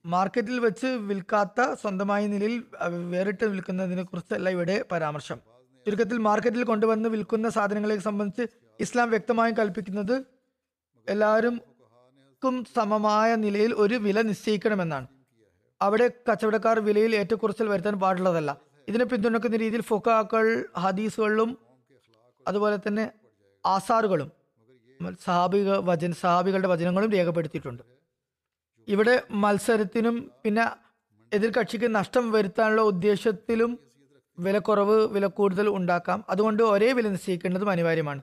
[0.05, 2.63] മാർക്കറ്റിൽ വെച്ച് വിൽക്കാത്ത സ്വന്തമായ നിലയിൽ
[3.09, 5.39] വേറിട്ട് വിൽക്കുന്നതിനെ കുറിച്ചല്ല ഇവിടെ പരാമർശം.
[5.85, 10.25] ചുരുക്കത്തിൽ മാർക്കറ്റിൽ കൊണ്ടുവന്ന് വിൽക്കുന്ന സാധനങ്ങളെ സംബന്ധിച്ച് ഇസ്ലാം വ്യക്തമായും കൽപ്പിക്കുന്നത്
[11.09, 11.61] എല്ലാവരും
[12.75, 15.07] സമമായ നിലയിൽ ഒരു വില നിശ്ചയിക്കണമെന്നാണ്.
[15.81, 18.57] അവിടെ കച്ചവടക്കാർ വിലയിൽ ഏറ്റക്കുറച്ചിൽ വരുത്താൻ പാടുള്ളതല്ല.
[18.89, 21.57] ഇതിനെ പിന്തുണക്കുന്ന രീതിയിൽ ഫുക്കാക്കൾ ഹദീസുകളിലും
[22.47, 23.11] അതുപോലെ തന്നെ
[23.65, 24.31] ആസാറുകളും
[25.23, 27.83] സഹാബിക വചന സഹാബികളുടെ വചനങ്ങളും രേഖപ്പെടുത്തിയിട്ടുണ്ട്.
[28.87, 30.65] ഇവിടെ മത്സരത്തിനും പിന്നെ
[31.33, 33.79] എതിർ കക്ഷിക്ക് നഷ്ടം വരുത്താനുള്ള ഉദ്ദേശത്തിലും
[34.39, 36.25] വിലക്കുറവ് വില കൂടുതൽ ഉണ്ടാക്കാം.
[36.29, 38.21] അതുകൊണ്ട് ഒരേ വില നിശ്ചയിക്കേണ്ടതും അനിവാര്യമാണ്.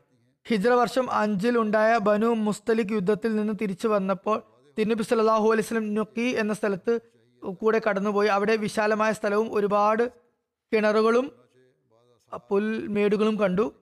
[0.48, 4.42] ഹിജ്ര വർഷം അഞ്ചിൽ ഉണ്ടായ ബനു മുസ്തലിഖ് യുദ്ധത്തിൽ നിന്ന് തിരിച്ചു വന്നപ്പോൾ
[4.78, 7.00] തിരുനബി സല്ലാഹു അലൈഹി വസല്ലം നുക്കി എന്ന സ്ഥലത്ത്
[7.52, 8.28] കൂടെ കടന്നുപോയി.
[8.28, 10.12] അവിടെ വിശാലമായ സ്ഥലവും ഒരുപാട്
[10.74, 11.32] കിണറുകളും
[12.50, 13.72] പുൽമേടുകളും കണ്ടു.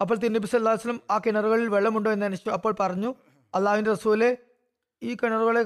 [0.00, 2.50] അപ്പോൾ തിരുനബി സല്ലാഹു വസല്ലം ആ കിണറുകളിൽ വെള്ളമുണ്ടോ എന്ന് അന്വേഷിച്ചു.
[2.50, 3.14] അപ്പോൾ പറഞ്ഞു
[3.54, 4.36] അള്ളാഹുവിന്റെ റസൂലെ
[5.08, 5.62] ഈ കിണറുകളെ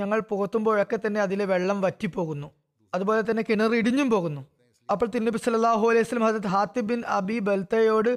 [0.00, 2.48] ഞങ്ങൾ പുകത്തുമ്പോഴൊക്കെ തന്നെ അതിലെ വെള്ളം വറ്റിപ്പോകുന്നു.
[2.92, 4.42] അതുപോലെ തന്നെ കിണർ ഇടിഞ്ഞും പോകുന്നു.
[4.88, 8.12] അപ്പോൾ തിരുനബി സല്ലല്ലാഹു അലൈഹി വസല്ലം ഹസരത്ത് ഹാത്തിബ് ബിൻ അബി ബൽത്തയോട്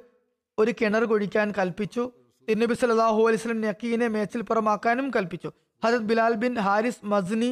[0.57, 2.03] ഒരു കിണർ കുഴിക്കാൻ കൽപ്പിച്ചു.
[2.47, 5.49] തിരുനബി സല്ലല്ലാഹു അലൈഹി വസല്ലം നക്കീനെ മേച്ചിൽ പുറമാക്കാനും കൽപ്പിച്ചു.
[5.83, 7.51] ഹസരത് ബിലാൽ ബിൻ ഹാരിസ് മസ്നി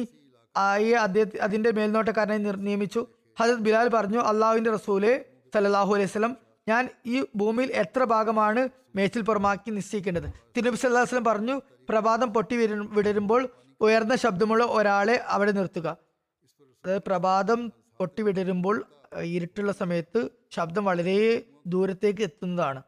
[0.54, 3.02] ആയെ അദ്ദേഹത്തെ അതിന്റെ മേൽനോട്ടക്കാരനായി നിയമിച്ചു.
[3.38, 5.12] ഹസരത് ബിലാൽ പറഞ്ഞു അള്ളാഹുവിന്റെ റസൂലെ
[5.54, 6.34] സല്ലല്ലാഹു അലൈഹി വസല്ലം
[6.70, 8.62] ഞാൻ ഈ ഭൂമിയിൽ എത്ര ഭാഗമാണ്
[8.96, 10.28] മേച്ചിൽ പുറമാക്കി നിശ്ചയിക്കേണ്ടത്?
[10.54, 11.56] തിരുനബി സല്ലല്ലാഹു അലൈഹി വസല്ലം പറഞ്ഞു
[11.90, 13.48] പ്രഭാതം പൊട്ടി വിടരു- വിടരുമ്പോൾ
[13.80, 15.96] ഉയർന്ന ശബ്ദമുള്ള ഒരാളെ അവിടെ നിർത്തുക.
[16.84, 18.84] അതായത് പ്രഭാതം പൊട്ടി വിടരുമ്പോൾ
[19.22, 22.82] ഇരുട്ടുള്ള സമയത്ത് ശബ്ദം വളരെ ദൂരത്തേക്ക് എത്തുന്നതാണ്.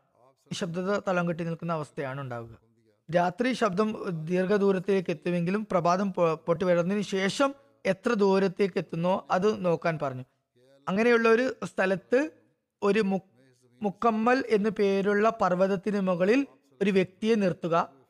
[0.53, 2.59] ഈ ശബ്ദത തളം കെട്ടി നിൽക്കുന്ന അവസ്ഥയാണ് ഉണ്ടാവുക.
[3.17, 7.55] രാത്രി ശബ്ദം ദീർഘദൂരത്തേക്ക് എത്തുമെങ്കിലും പ്രഭാതം പൊട്ടി വരുന്നതിന് ശേഷം
[7.87, 10.25] എത്ര ദൂരത്തേക്ക് എത്തുന്നോ അത് നോക്കാൻ പറഞ്ഞു.
[10.89, 12.31] അങ്ങനെയുള്ള ഒരു സ്ഥലത്ത്
[12.83, 13.01] ഒരു
[13.83, 16.47] മുക്കമ്മൽ എന്നു പേരുള്ള പർവതത്തിന് മുകളിൽ
[16.83, 18.02] ഒരു വ്യക്തിയെ നിർത്തുക.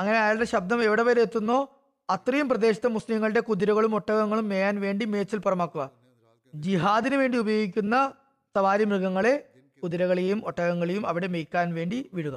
[0.00, 1.58] അങ്ങനെ അയാളുടെ ശബ്ദം എവിടെ വരെ എത്തുന്നോ
[2.08, 5.82] അത്രയും പ്രദേശത്തെ മുസ്ലിങ്ങളുടെ കുതിരകളും ഒട്ടകങ്ങളും മേയാൻ വേണ്ടി മേച്ചിൽ പുറമാക്കുക.
[6.54, 7.96] ജിഹാദിന് വേണ്ടി ഉപയോഗിക്കുന്ന
[8.56, 9.34] സവാരി മൃഗങ്ങളെ
[9.82, 12.36] കുതിരകളെയും ഒട്ടകങ്ങളെയും അവിടെ മേയ്ക്കാൻ വേണ്ടി വിടുക.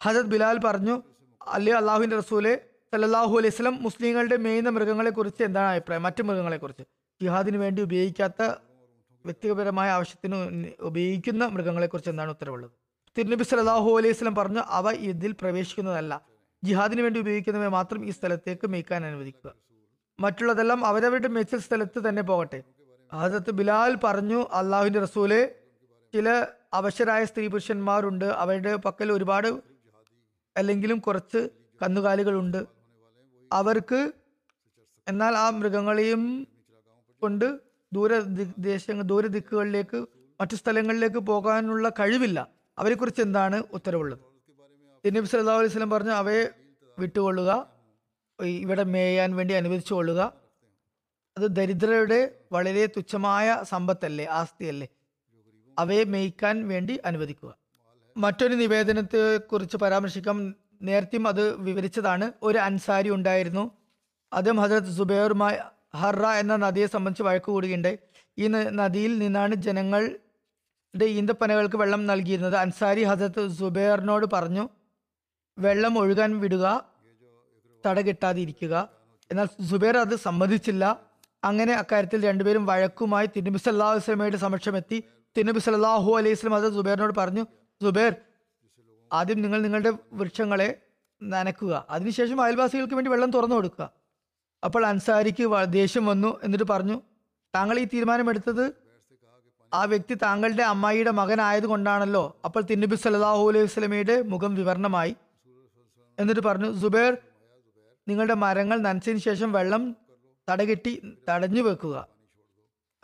[0.00, 0.94] ഹജത് ബിലാൽ പറഞ്ഞു
[1.56, 2.52] അല്ലേ അള്ളാഹുവിന്റെ റസൂലെ
[2.92, 6.02] സല്ലാഹു അലൈഹി സ്വലം മുസ്ലിങ്ങളുടെ മേയുന്ന മൃഗങ്ങളെ കുറിച്ച് എന്താണ് അഭിപ്രായം?
[6.02, 6.84] മറ്റു മൃഗങ്ങളെ കുറിച്ച്
[7.20, 8.42] ജിഹാദിന് വേണ്ടി ഉപയോഗിക്കാത്ത
[9.24, 10.36] വ്യക്തിപരമായ ആവശ്യത്തിന്
[10.80, 12.72] ഉപയോഗിക്കുന്ന മൃഗങ്ങളെ കുറിച്ച് എന്താണ് ഉത്തരവുള്ളത്?
[13.16, 16.12] തിരുനബി സല്ലല്ലാഹു അലൈഹി സ്വലം പറഞ്ഞു അവ ഇതിൽ പ്രവേശിക്കുന്നതല്ല.
[16.64, 19.54] ജിഹാദിന് വേണ്ടി ഉപയോഗിക്കുന്നവയെ മാത്രം ഈ സ്ഥലത്തേക്ക് മേയ്ക്കാൻ അനുവദിക്കുക.
[20.20, 22.62] മറ്റുള്ളതെല്ലാം അവരവരുടെ മെച്ച സ്ഥലത്ത് തന്നെ പോകട്ടെ.
[23.12, 25.54] ഹജരത്ത് ബിലാൽ പറഞ്ഞു അള്ളാഹുവിന്റെ റസൂലെ
[26.14, 28.24] ചില അവശരായ സ്ത്രീ പുരുഷന്മാരുണ്ട്.
[28.24, 29.60] അവരുടെ പക്കൽ ഒരുപാട്
[30.56, 31.48] അല്ലെങ്കിലും കുറച്ച്
[31.82, 32.66] കന്നുകാലികളുണ്ട്
[33.52, 34.12] അവർക്ക്
[35.08, 36.46] എന്നാൽ ആ മൃഗങ്ങളെയും
[37.20, 37.60] കൊണ്ട്
[37.92, 38.18] ദൂര
[38.58, 40.06] ദേശങ്ങൾ ദൂര ദിക്കുകളിലേക്ക്
[40.40, 42.48] മറ്റു സ്ഥലങ്ങളിലേക്ക് പോകാനുള്ള കഴിവില്ല.
[42.78, 44.29] അവരെക്കുറിച്ച് എന്താണ് ഉത്തരവുള്ളത്?
[45.04, 46.48] തിരുനബി സല്ലാ അലൈഹി സ്വലം പറഞ്ഞു അവയെ
[46.98, 47.66] വിട്ടുകൊള്ളുക
[48.40, 50.32] ഇവിടെ മേയാൻ വേണ്ടി അനുവദിച്ചു കൊള്ളുക.
[51.38, 54.88] അത് ദരിദ്രരുടെ വളരെ തുച്ഛമായ സമ്പത്തല്ലേ ആസ്തിയല്ലേ?
[55.78, 57.56] അവയെ മേയ്ക്കാൻ വേണ്ടി അനുവദിക്കുക.
[58.16, 60.54] മറ്റൊരു നിവേദനത്തെ കുറിച്ച് പരാമർശിക്കാം.
[60.82, 62.32] നേരത്തെയും അത് വിവരിച്ചതാണ്.
[62.42, 63.70] ഒരു അൻസാരി ഉണ്ടായിരുന്നു.
[64.32, 65.58] അദ്ദേഹം ഹജരത് സുബൈറുമായി
[65.96, 67.98] ഹർറ എന്ന നദിയെ സംബന്ധിച്ച് വഴക്ക് കൂടുകയുണ്ടായി.
[68.38, 72.56] ഈ നദിയിൽ നിന്നാണ് ജനങ്ങളുടെ ഈന്തപ്പനകൾക്ക് വെള്ളം നൽകിയിരുന്നത്.
[72.56, 74.68] അൻസാരി ഹജരത് സുബൈറിനോട് പറഞ്ഞു
[75.58, 76.66] വെള്ളം ഒഴുകാൻ വിടുക
[77.84, 78.74] തടകിട്ടാതിരിക്കുക
[79.30, 80.84] എന്നാൽ സുബേർ അത് സമ്മതിച്ചില്ല.
[81.42, 84.98] അങ്ങനെ അക്കാര്യത്തിൽ രണ്ടുപേരും വഴക്കുമായി തിരുനബി സല്ലാഹു വസ്ലമയുടെ സമക്ഷം സമക്ഷമെത്തി.
[85.36, 87.44] തിരുനബി സല്ലാഹു അലൈഹി വസല്ലം അത് സുബേറിനോട് പറഞ്ഞു
[87.80, 88.12] സുബേർ
[89.10, 90.68] ആദ്യം നിങ്ങൾ നിങ്ങളുടെ വൃക്ഷങ്ങളെ
[91.20, 91.72] നനക്കുക.
[91.94, 93.86] അതിനുശേഷം അയൽവാസികൾക്ക് വേണ്ടി വെള്ളം തുറന്നു കൊടുക്കുക.
[94.62, 95.44] അപ്പോൾ അൻസാരിക്ക്
[95.78, 96.96] ദേഷ്യം വന്നു എന്നിട്ട് പറഞ്ഞു
[97.54, 98.64] താങ്കൾ ഈ തീരുമാനമെടുത്തത്
[99.72, 105.12] ആ വ്യക്തി താങ്കളുടെ അമ്മായിയുടെ മകനായത് കൊണ്ടാണല്ലോ അപ്പോൾ തിരുനബി സല്ലാഹു അലൈഹി വസല്ലമയുടെ മുഖം വിവരണമായി.
[106.20, 107.18] എന്നിട്ട് പറഞ്ഞു സുബേർ
[108.08, 109.96] നിങ്ങളുടെ മരങ്ങൾ നനച്ചതിന് ശേഷം വെള്ളം
[110.50, 110.92] തടകെട്ടി
[111.28, 112.08] തടഞ്ഞു വെക്കുക.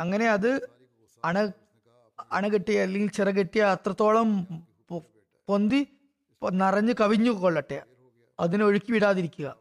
[0.01, 0.69] അങ്ങനെ അത്
[1.25, 1.39] അണ
[2.33, 4.29] അണകെട്ടി അല്ലെങ്കിൽ ചിറകെട്ടിയ അത്രത്തോളം
[5.49, 5.81] പൊന്തി
[6.53, 7.83] നിറഞ്ഞു കവിഞ്ഞു കൊള്ളട്ടെ.
[8.41, 9.57] അതിനെ ഒഴുക്കി വിടാതിരിക്കുക.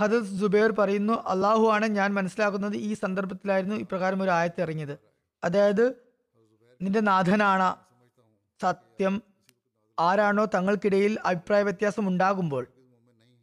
[0.00, 4.98] ഹദത് സുബൈർ പറയുന്നു അള്ളാഹു ആണ് ഞാൻ മനസ്സിലാക്കുന്നത് ഈ സന്ദർഭത്തിലായിരുന്നു ഇപ്രകാരം ഒരു ആയത്ത് ഇറങ്ങിയത്.
[5.44, 5.84] അതായത്
[6.82, 7.76] നിന്റെ നാഥനാണ്
[8.62, 9.22] സത്യം.
[9.98, 12.66] ആരാണോ തങ്ങൾക്കിടയിൽ അഭിപ്രായ വ്യത്യാസം ഉണ്ടാകുമ്പോൾ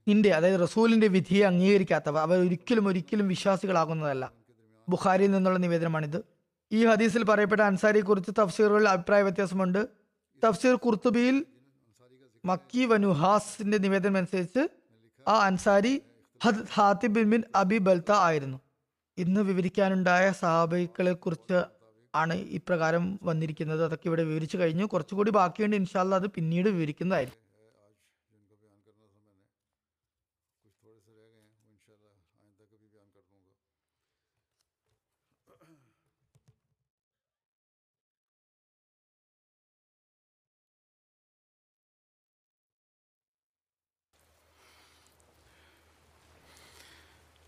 [0.07, 4.31] നിന്റെ അതായത് റസൂലിന്റെ വിധിയെ അംഗീകരിക്കാത്തവർ അവർ ഒരിക്കലും ഒരിക്കലും വിശ്വാസികളാകുന്നതല്ല.
[4.89, 6.23] ബുഖാരിയിൽ നിന്നുള്ള നിവേദനമാണിത്.
[6.71, 9.87] ഈ ഹദീസിൽ പറയപ്പെട്ട അൻസാരിയെ കുറിച്ച് തഫ്സീറുകളിൽ അഭിപ്രായ വ്യത്യാസമുണ്ട്.
[10.45, 11.45] തഫ്സീർ കുർത്തുബിയിൽ
[12.45, 14.67] മക്കി വനുഹാസിന്റെ നിവേദനം അനുസരിച്ച്
[15.27, 16.01] ആ അൻസാരി
[16.43, 18.57] ഹദ് ഹാത്തിബ് ബിൻ അബി ബൽത്ത ആയിരുന്നു.
[19.17, 21.63] ഇന്ന് വിവരിക്കാനുണ്ടായ സഹാബികളെ കുറിച്ച്
[22.15, 23.85] ആണ് ഇപ്രകാരം വന്നിരിക്കുന്നത്.
[23.85, 24.85] അതൊക്കെ ഇവിടെ വിവരിച്ചു കഴിഞ്ഞു.
[24.85, 25.75] കുറച്ചുകൂടി ബാക്കിയുണ്ട്.
[25.75, 27.44] ഇൻഷാല്ല അത് പിന്നീട് വിവരിക്കുന്നതായിരിക്കും.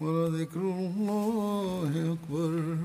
[0.00, 2.76] ولذكر الله أكبر